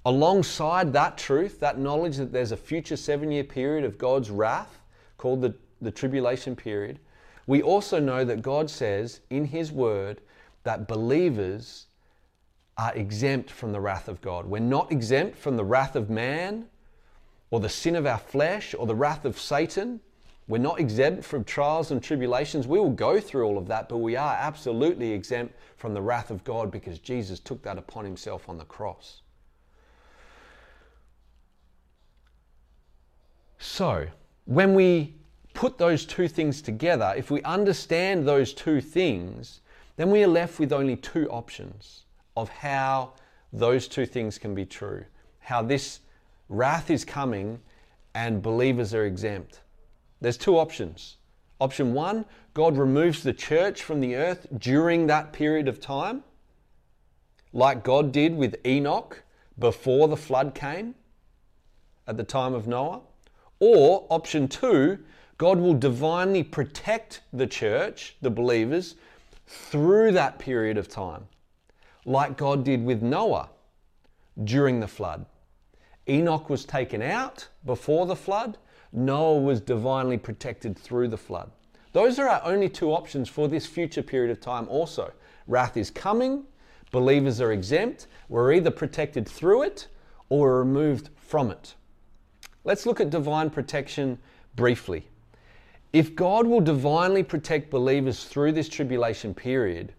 alongside 0.06 0.94
that 0.94 1.18
truth, 1.18 1.60
that 1.60 1.78
knowledge 1.78 2.18
that 2.18 2.32
there's 2.32 2.52
a 2.52 2.58
future 2.58 2.96
seven 2.96 3.32
year 3.32 3.44
period 3.44 3.84
of 3.84 3.98
God's 3.98 4.30
wrath 4.30 4.80
called 5.18 5.42
the, 5.42 5.54
the 5.82 5.92
tribulation 5.92 6.56
period, 6.56 7.00
we 7.46 7.62
also 7.62 8.00
know 8.00 8.24
that 8.24 8.42
God 8.42 8.70
says 8.70 9.20
in 9.30 9.46
His 9.46 9.72
Word 9.72 10.22
that 10.64 10.88
believers 10.88 11.88
are 12.78 12.94
exempt 12.96 13.50
from 13.52 13.72
the 13.72 13.82
wrath 13.82 14.08
of 14.08 14.22
God. 14.22 14.46
We're 14.46 14.60
not 14.60 14.92
exempt 14.92 15.38
from 15.38 15.58
the 15.58 15.64
wrath 15.66 15.96
of 15.96 16.10
man 16.10 16.68
or 17.52 17.60
the 17.60 17.70
sin 17.70 17.96
of 17.96 18.06
our 18.06 18.18
flesh 18.18 18.74
or 18.78 18.88
the 18.88 18.96
wrath 18.96 19.26
of 19.26 19.38
Satan. 19.38 20.00
We're 20.48 20.58
not 20.58 20.80
exempt 20.80 21.24
from 21.24 21.46
trials 21.46 21.92
and 21.92 22.04
tribulations. 22.04 22.68
We 22.68 22.80
will 22.80 22.90
go 22.90 23.20
through 23.20 23.46
all 23.46 23.58
of 23.58 23.68
that, 23.68 23.88
but 23.88 24.00
we 24.00 24.18
are 24.18 24.34
absolutely 24.34 25.12
exempt 25.12 25.56
from 25.78 25.94
the 25.94 26.02
wrath 26.02 26.32
of 26.32 26.44
God 26.44 26.70
because 26.70 27.00
Jesus 27.00 27.40
took 27.40 27.64
that 27.64 27.78
upon 27.78 28.04
himself 28.04 28.50
on 28.50 28.58
the 28.58 28.66
cross. 28.66 29.22
So, 33.58 34.08
when 34.44 34.74
we 34.74 35.16
put 35.54 35.78
those 35.78 36.06
two 36.06 36.28
things 36.28 36.62
together, 36.62 37.14
if 37.16 37.32
we 37.32 37.42
understand 37.44 38.28
those 38.28 38.54
two 38.54 38.82
things, 38.82 39.62
then 39.96 40.12
we 40.12 40.24
are 40.24 40.28
left 40.28 40.60
with 40.60 40.74
only 40.74 40.98
two 40.98 41.30
options 41.30 42.04
of 42.36 42.50
how 42.50 43.14
those 43.54 43.88
two 43.88 44.06
things 44.06 44.38
can 44.38 44.54
be 44.54 44.66
true. 44.66 45.06
How 45.40 45.62
this 45.62 46.02
wrath 46.50 46.90
is 46.90 47.06
coming 47.06 47.62
and 48.16 48.42
believers 48.42 48.94
are 48.94 49.06
exempt. 49.06 49.62
There's 50.24 50.38
two 50.38 50.58
options. 50.58 51.18
Option 51.60 51.94
one, 51.94 52.24
God 52.54 52.78
removes 52.78 53.24
the 53.24 53.34
church 53.34 53.84
from 53.84 54.00
the 54.00 54.16
earth 54.16 54.48
during 54.58 55.08
that 55.08 55.34
period 55.34 55.68
of 55.68 55.82
time, 55.82 56.24
like 57.52 57.84
God 57.84 58.14
did 58.14 58.34
with 58.38 58.56
Enoch 58.66 59.22
before 59.60 60.08
the 60.08 60.16
flood 60.16 60.56
came 60.56 60.96
at 62.08 62.16
the 62.16 62.24
time 62.24 62.54
of 62.54 62.68
Noah. 62.68 63.02
Or 63.60 64.08
option 64.10 64.48
two, 64.48 65.00
God 65.38 65.60
will 65.60 65.74
divinely 65.74 66.42
protect 66.42 67.20
the 67.34 67.46
church, 67.46 68.16
the 68.22 68.32
believers, 68.32 68.96
through 69.46 70.14
that 70.14 70.40
period 70.40 70.78
of 70.78 70.88
time, 70.88 71.28
like 72.06 72.38
God 72.38 72.64
did 72.64 72.86
with 72.86 73.02
Noah 73.02 73.50
during 74.42 74.80
the 74.80 74.88
flood. 74.88 75.26
Enoch 76.08 76.50
was 76.50 76.64
taken 76.64 77.02
out 77.02 77.50
before 77.66 78.06
the 78.06 78.16
flood, 78.16 78.58
Noah 78.94 79.40
was 79.40 79.60
divinely 79.60 80.18
protected 80.18 80.78
through 80.78 81.08
the 81.08 81.18
flood. 81.18 81.50
Those 81.94 82.20
are 82.20 82.30
our 82.30 82.42
only 82.44 82.70
two 82.70 82.92
options 82.92 83.28
for 83.28 83.48
this 83.48 83.66
future 83.66 84.04
period 84.04 84.32
of 84.32 84.40
time, 84.40 84.68
also. 84.70 85.12
Wrath 85.48 85.78
is 85.78 85.90
coming, 85.90 86.44
believers 86.92 87.42
are 87.42 87.52
exempt, 87.52 88.08
we're 88.30 88.54
either 88.54 88.72
protected 88.72 89.28
through 89.28 89.64
it 89.64 89.88
or 90.30 90.60
removed 90.60 91.10
from 91.16 91.52
it. 91.52 91.76
Let's 92.64 92.86
look 92.86 93.02
at 93.02 93.10
divine 93.10 93.50
protection 93.50 94.20
briefly. 94.56 95.08
If 95.92 96.16
God 96.16 96.48
will 96.48 96.62
divinely 96.62 97.24
protect 97.24 97.70
believers 97.70 98.24
through 98.24 98.54
this 98.54 98.70
tribulation 98.70 99.34
period, 99.34 99.94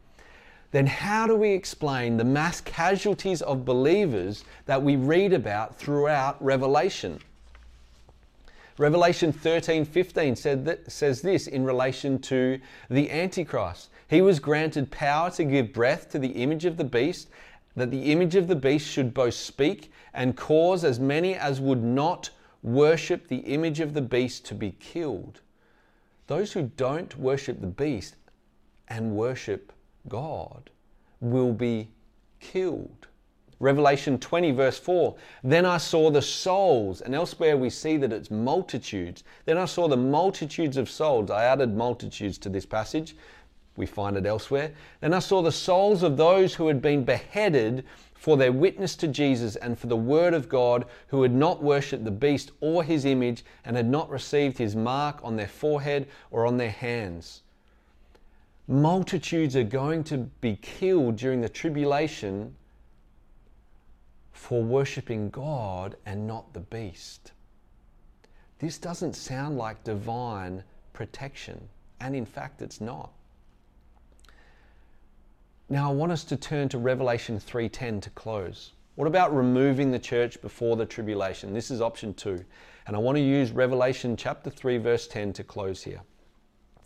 then 0.70 0.86
how 0.86 1.26
do 1.26 1.36
we 1.36 1.50
explain 1.50 2.16
the 2.16 2.24
mass 2.24 2.60
casualties 2.60 3.42
of 3.42 3.64
believers 3.64 4.44
that 4.66 4.82
we 4.82 4.96
read 4.96 5.32
about 5.32 5.76
throughout 5.78 6.42
Revelation? 6.42 7.20
Revelation 8.76 9.32
13 9.32 9.84
15 9.84 10.34
said 10.34 10.64
that, 10.64 10.90
says 10.90 11.22
this 11.22 11.46
in 11.46 11.64
relation 11.64 12.18
to 12.20 12.60
the 12.90 13.10
Antichrist. 13.10 13.90
He 14.08 14.20
was 14.20 14.40
granted 14.40 14.90
power 14.90 15.30
to 15.32 15.44
give 15.44 15.72
breath 15.72 16.10
to 16.10 16.18
the 16.18 16.42
image 16.42 16.64
of 16.64 16.76
the 16.76 16.84
beast, 16.84 17.28
that 17.76 17.90
the 17.90 18.10
image 18.10 18.34
of 18.34 18.48
the 18.48 18.56
beast 18.56 18.88
should 18.88 19.14
both 19.14 19.34
speak 19.34 19.92
and 20.12 20.36
cause 20.36 20.84
as 20.84 20.98
many 20.98 21.34
as 21.34 21.60
would 21.60 21.82
not 21.82 22.30
worship 22.62 23.28
the 23.28 23.38
image 23.38 23.78
of 23.78 23.94
the 23.94 24.02
beast 24.02 24.44
to 24.46 24.54
be 24.54 24.72
killed. 24.72 25.40
Those 26.26 26.52
who 26.52 26.70
don't 26.76 27.16
worship 27.16 27.60
the 27.60 27.66
beast 27.66 28.16
and 28.88 29.16
worship 29.16 29.72
God 30.08 30.70
will 31.20 31.52
be 31.52 31.90
killed. 32.40 33.06
Revelation 33.60 34.18
20, 34.18 34.50
verse 34.50 34.78
4 34.78 35.14
Then 35.42 35.64
I 35.64 35.76
saw 35.78 36.10
the 36.10 36.22
souls, 36.22 37.00
and 37.00 37.14
elsewhere 37.14 37.56
we 37.56 37.70
see 37.70 37.96
that 37.98 38.12
it's 38.12 38.30
multitudes. 38.30 39.24
Then 39.44 39.58
I 39.58 39.64
saw 39.64 39.88
the 39.88 39.96
multitudes 39.96 40.76
of 40.76 40.90
souls. 40.90 41.30
I 41.30 41.44
added 41.44 41.76
multitudes 41.76 42.38
to 42.38 42.48
this 42.48 42.66
passage. 42.66 43.16
We 43.76 43.86
find 43.86 44.16
it 44.16 44.26
elsewhere. 44.26 44.72
Then 45.00 45.14
I 45.14 45.18
saw 45.18 45.42
the 45.42 45.52
souls 45.52 46.02
of 46.02 46.16
those 46.16 46.54
who 46.54 46.68
had 46.68 46.80
been 46.80 47.04
beheaded 47.04 47.84
for 48.14 48.36
their 48.36 48.52
witness 48.52 48.96
to 48.96 49.08
Jesus 49.08 49.56
and 49.56 49.78
for 49.78 49.86
the 49.86 49.96
word 49.96 50.32
of 50.32 50.48
God, 50.48 50.86
who 51.08 51.22
had 51.22 51.34
not 51.34 51.62
worshipped 51.62 52.04
the 52.04 52.10
beast 52.10 52.52
or 52.60 52.82
his 52.82 53.04
image 53.04 53.44
and 53.64 53.76
had 53.76 53.88
not 53.88 54.08
received 54.08 54.58
his 54.58 54.74
mark 54.74 55.20
on 55.22 55.36
their 55.36 55.48
forehead 55.48 56.08
or 56.30 56.46
on 56.46 56.56
their 56.56 56.70
hands. 56.70 57.42
Multitudes 58.66 59.56
are 59.56 59.64
going 59.64 60.04
to 60.04 60.18
be 60.40 60.56
killed 60.56 61.16
during 61.16 61.42
the 61.42 61.48
tribulation 61.48 62.54
for 64.34 64.62
worshipping 64.62 65.30
God 65.30 65.96
and 66.04 66.26
not 66.26 66.52
the 66.52 66.60
beast. 66.60 67.32
This 68.58 68.78
doesn't 68.78 69.14
sound 69.14 69.56
like 69.56 69.84
divine 69.84 70.64
protection, 70.92 71.68
and 72.00 72.14
in 72.14 72.26
fact, 72.26 72.60
it's 72.60 72.80
not. 72.80 73.12
Now, 75.68 75.90
I 75.90 75.94
want 75.94 76.12
us 76.12 76.24
to 76.24 76.36
turn 76.36 76.68
to 76.70 76.78
Revelation 76.78 77.38
3:10 77.38 78.00
to 78.02 78.10
close. 78.10 78.72
What 78.96 79.08
about 79.08 79.34
removing 79.34 79.90
the 79.90 79.98
church 79.98 80.40
before 80.42 80.76
the 80.76 80.86
tribulation? 80.86 81.52
This 81.52 81.70
is 81.70 81.80
option 81.80 82.12
2. 82.12 82.44
And 82.86 82.94
I 82.94 82.98
want 82.98 83.16
to 83.16 83.22
use 83.22 83.50
Revelation 83.50 84.16
chapter 84.16 84.50
3 84.50 84.78
verse 84.78 85.08
10 85.08 85.32
to 85.34 85.44
close 85.44 85.82
here. 85.82 86.02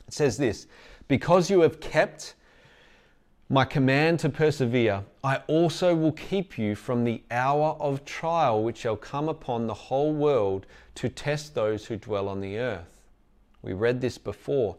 It 0.07 0.15
says 0.15 0.37
this, 0.37 0.67
"Because 1.09 1.51
you 1.51 1.61
have 1.61 1.81
kept 1.81 2.35
my 3.51 3.65
command 3.65 4.21
to 4.21 4.29
persevere, 4.29 5.03
I 5.25 5.37
also 5.47 5.95
will 5.95 6.13
keep 6.13 6.59
you 6.59 6.75
from 6.75 7.05
the 7.05 7.23
hour 7.31 7.77
of 7.81 8.05
trial 8.05 8.63
which 8.63 8.79
shall 8.79 8.97
come 8.97 9.29
upon 9.29 9.67
the 9.67 9.75
whole 9.75 10.13
world 10.13 10.67
to 10.97 11.09
test 11.09 11.55
those 11.55 11.87
who 11.87 11.97
dwell 11.97 12.29
on 12.29 12.41
the 12.41 12.59
earth. 12.59 13.03
We 13.63 13.73
read 13.73 14.01
this 14.01 14.19
before, 14.19 14.77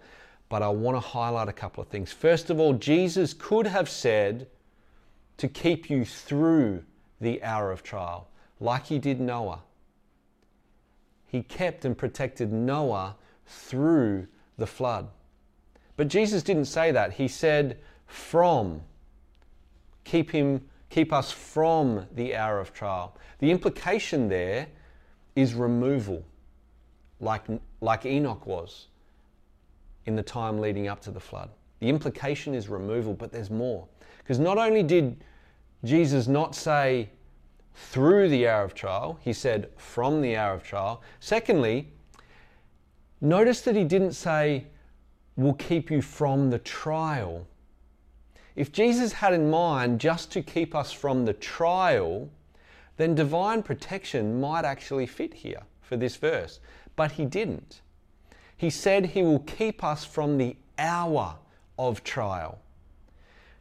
but 0.49 0.61
I 0.61 0.69
want 0.69 0.95
to 0.95 0.99
highlight 0.99 1.47
a 1.47 1.53
couple 1.53 1.81
of 1.81 1.89
things. 1.89 2.11
First 2.11 2.51
of 2.51 2.59
all, 2.59 2.73
Jesus 2.73 3.33
could 3.33 3.65
have 3.65 3.89
said 3.89 4.47
to 5.37 5.47
keep 5.47 5.89
you 5.89 6.05
through 6.05 6.83
the 7.19 7.41
hour 7.41 7.71
of 7.71 7.81
trial, 7.81 8.27
like 8.59 8.85
he 8.85 8.99
did 8.99 9.19
Noah. 9.19 9.61
He 11.25 11.41
kept 11.41 11.85
and 11.85 11.97
protected 11.97 12.51
Noah 12.51 13.15
through 13.45 14.27
the 14.57 14.67
flood. 14.67 15.07
But 15.97 16.07
Jesus 16.07 16.43
didn't 16.43 16.65
say 16.65 16.91
that. 16.91 17.13
He 17.13 17.27
said, 17.27 17.79
from. 18.09 18.81
Keep 20.03 20.31
him 20.31 20.61
keep 20.89 21.13
us 21.13 21.31
from 21.31 22.05
the 22.15 22.35
hour 22.35 22.59
of 22.59 22.73
trial. 22.73 23.15
The 23.39 23.51
implication 23.51 24.27
there 24.27 24.67
is 25.35 25.53
removal, 25.53 26.23
like, 27.19 27.43
like 27.81 28.05
Enoch 28.05 28.45
was 28.45 28.87
in 30.05 30.15
the 30.15 30.23
time 30.23 30.59
leading 30.59 30.87
up 30.87 30.99
to 31.01 31.11
the 31.11 31.19
flood. 31.19 31.49
The 31.79 31.89
implication 31.89 32.53
is 32.53 32.67
removal, 32.67 33.13
but 33.13 33.31
there's 33.31 33.51
more. 33.51 33.87
Because 34.17 34.39
not 34.39 34.57
only 34.57 34.83
did 34.83 35.23
Jesus 35.85 36.27
not 36.27 36.55
say 36.55 37.09
through 37.73 38.27
the 38.29 38.47
hour 38.47 38.63
of 38.63 38.73
trial, 38.73 39.17
he 39.21 39.31
said 39.31 39.69
from 39.77 40.21
the 40.21 40.35
hour 40.35 40.53
of 40.53 40.63
trial. 40.63 41.01
Secondly, 41.19 41.87
notice 43.21 43.61
that 43.61 43.75
he 43.75 43.83
didn't 43.83 44.13
say, 44.13 44.65
will 45.37 45.53
keep 45.53 45.89
you 45.89 46.01
from 46.01 46.49
the 46.49 46.59
trial. 46.59 47.47
If 48.55 48.71
Jesus 48.71 49.13
had 49.13 49.33
in 49.33 49.49
mind 49.49 49.99
just 49.99 50.31
to 50.31 50.41
keep 50.41 50.75
us 50.75 50.91
from 50.91 51.25
the 51.25 51.33
trial, 51.33 52.29
then 52.97 53.15
divine 53.15 53.63
protection 53.63 54.41
might 54.41 54.65
actually 54.65 55.05
fit 55.05 55.33
here 55.33 55.61
for 55.81 55.95
this 55.95 56.15
verse. 56.17 56.59
But 56.95 57.13
he 57.13 57.25
didn't. 57.25 57.81
He 58.57 58.69
said 58.69 59.05
he 59.05 59.23
will 59.23 59.39
keep 59.39 59.83
us 59.83 60.03
from 60.03 60.37
the 60.37 60.57
hour 60.77 61.35
of 61.77 62.03
trial. 62.03 62.59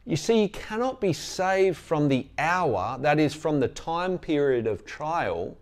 You 0.05 0.17
see, 0.17 0.41
you 0.41 0.49
cannot 0.49 0.99
be 0.99 1.13
saved 1.13 1.77
from 1.77 2.09
the 2.09 2.27
hour, 2.37 2.97
that 2.99 3.19
is, 3.19 3.33
from 3.33 3.59
the 3.59 3.67
time 3.67 4.17
period 4.17 4.67
of 4.67 4.85
trial, 4.85 5.55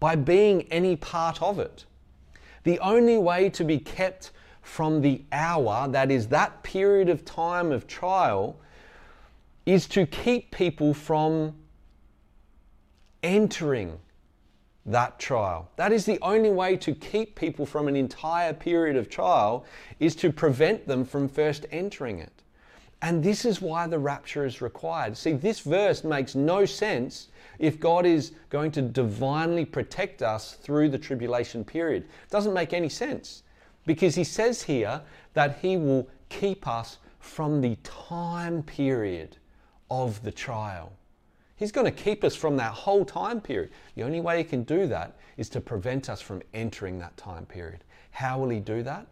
by 0.00 0.16
being 0.16 0.62
any 0.64 0.96
part 0.96 1.40
of 1.40 1.58
it. 1.58 1.84
The 2.64 2.78
only 2.80 3.16
way 3.16 3.48
to 3.50 3.64
be 3.64 3.78
kept 3.78 4.32
from 4.62 5.00
the 5.00 5.22
hour, 5.32 5.88
that 5.88 6.10
is, 6.10 6.28
that 6.28 6.62
period 6.62 7.08
of 7.08 7.24
time 7.24 7.72
of 7.72 7.86
trial, 7.86 8.56
is 9.66 9.86
to 9.88 10.06
keep 10.06 10.50
people 10.50 10.94
from 10.94 11.54
entering 13.22 13.98
that 14.86 15.18
trial. 15.18 15.70
That 15.76 15.92
is 15.92 16.04
the 16.04 16.18
only 16.22 16.50
way 16.50 16.76
to 16.78 16.94
keep 16.94 17.36
people 17.36 17.66
from 17.66 17.88
an 17.88 17.96
entire 17.96 18.52
period 18.52 18.96
of 18.96 19.08
trial 19.08 19.64
is 19.98 20.16
to 20.16 20.32
prevent 20.32 20.86
them 20.86 21.04
from 21.04 21.28
first 21.28 21.66
entering 21.70 22.18
it. 22.18 22.32
And 23.02 23.22
this 23.22 23.44
is 23.44 23.62
why 23.62 23.86
the 23.86 23.98
rapture 23.98 24.44
is 24.44 24.60
required. 24.60 25.16
See, 25.16 25.32
this 25.32 25.60
verse 25.60 26.04
makes 26.04 26.34
no 26.34 26.66
sense 26.66 27.28
if 27.58 27.80
God 27.80 28.04
is 28.04 28.32
going 28.50 28.72
to 28.72 28.82
divinely 28.82 29.64
protect 29.64 30.22
us 30.22 30.54
through 30.54 30.90
the 30.90 30.98
tribulation 30.98 31.64
period. 31.64 32.02
It 32.04 32.30
doesn't 32.30 32.52
make 32.52 32.72
any 32.72 32.88
sense. 32.88 33.42
Because 33.90 34.14
he 34.14 34.22
says 34.22 34.62
here 34.62 35.02
that 35.34 35.58
he 35.62 35.76
will 35.76 36.08
keep 36.28 36.68
us 36.68 36.98
from 37.18 37.60
the 37.60 37.74
time 37.82 38.62
period 38.62 39.36
of 39.90 40.22
the 40.22 40.30
trial. 40.30 40.92
He's 41.56 41.72
going 41.72 41.86
to 41.86 41.90
keep 42.04 42.22
us 42.22 42.36
from 42.36 42.56
that 42.58 42.70
whole 42.70 43.04
time 43.04 43.40
period. 43.40 43.70
The 43.96 44.04
only 44.04 44.20
way 44.20 44.38
he 44.38 44.44
can 44.44 44.62
do 44.62 44.86
that 44.86 45.16
is 45.38 45.48
to 45.48 45.60
prevent 45.60 46.08
us 46.08 46.20
from 46.20 46.40
entering 46.54 47.00
that 47.00 47.16
time 47.16 47.46
period. 47.46 47.82
How 48.12 48.38
will 48.38 48.50
he 48.50 48.60
do 48.60 48.84
that? 48.84 49.08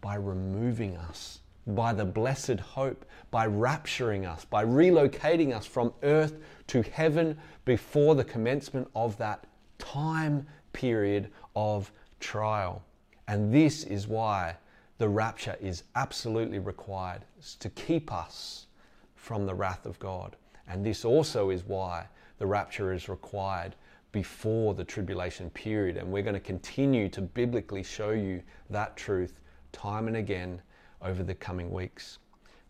By 0.00 0.16
removing 0.16 0.96
us, 0.96 1.38
by 1.64 1.92
the 1.92 2.04
blessed 2.04 2.58
hope, 2.58 3.04
by 3.30 3.46
rapturing 3.46 4.26
us, 4.26 4.44
by 4.44 4.64
relocating 4.64 5.54
us 5.54 5.66
from 5.66 5.92
earth 6.02 6.34
to 6.66 6.82
heaven 6.82 7.38
before 7.64 8.16
the 8.16 8.24
commencement 8.24 8.90
of 8.96 9.16
that 9.18 9.46
time 9.78 10.48
period 10.72 11.30
of 11.54 11.92
trial. 12.18 12.82
And 13.28 13.52
this 13.52 13.84
is 13.84 14.06
why 14.06 14.56
the 14.98 15.08
rapture 15.08 15.56
is 15.60 15.84
absolutely 15.94 16.58
required 16.58 17.22
to 17.58 17.68
keep 17.70 18.12
us 18.12 18.66
from 19.14 19.46
the 19.46 19.54
wrath 19.54 19.86
of 19.86 19.98
God. 19.98 20.36
And 20.68 20.84
this 20.84 21.04
also 21.04 21.50
is 21.50 21.64
why 21.64 22.06
the 22.38 22.46
rapture 22.46 22.92
is 22.92 23.08
required 23.08 23.74
before 24.12 24.74
the 24.74 24.84
tribulation 24.84 25.50
period. 25.50 25.96
And 25.96 26.10
we're 26.10 26.22
going 26.22 26.34
to 26.34 26.40
continue 26.40 27.08
to 27.10 27.20
biblically 27.20 27.82
show 27.82 28.10
you 28.10 28.42
that 28.70 28.96
truth 28.96 29.40
time 29.72 30.08
and 30.08 30.16
again 30.16 30.62
over 31.02 31.22
the 31.22 31.34
coming 31.34 31.70
weeks. 31.70 32.18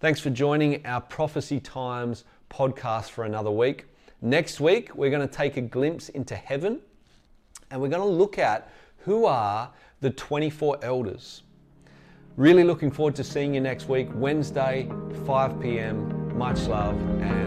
Thanks 0.00 0.20
for 0.20 0.30
joining 0.30 0.84
our 0.84 1.00
Prophecy 1.00 1.60
Times 1.60 2.24
podcast 2.50 3.10
for 3.10 3.24
another 3.24 3.50
week. 3.50 3.86
Next 4.20 4.60
week, 4.60 4.94
we're 4.94 5.10
going 5.10 5.26
to 5.26 5.32
take 5.32 5.56
a 5.56 5.60
glimpse 5.60 6.08
into 6.10 6.34
heaven 6.34 6.80
and 7.70 7.80
we're 7.80 7.88
going 7.88 8.02
to 8.02 8.08
look 8.08 8.38
at 8.38 8.70
who 8.98 9.24
are 9.24 9.70
the 10.00 10.10
24 10.10 10.78
elders. 10.82 11.42
Really 12.36 12.64
looking 12.64 12.90
forward 12.90 13.14
to 13.16 13.24
seeing 13.24 13.54
you 13.54 13.60
next 13.60 13.88
week, 13.88 14.08
Wednesday, 14.14 14.90
5 15.24 15.60
p.m. 15.60 16.36
Much 16.36 16.66
love 16.66 16.96
and. 17.22 17.45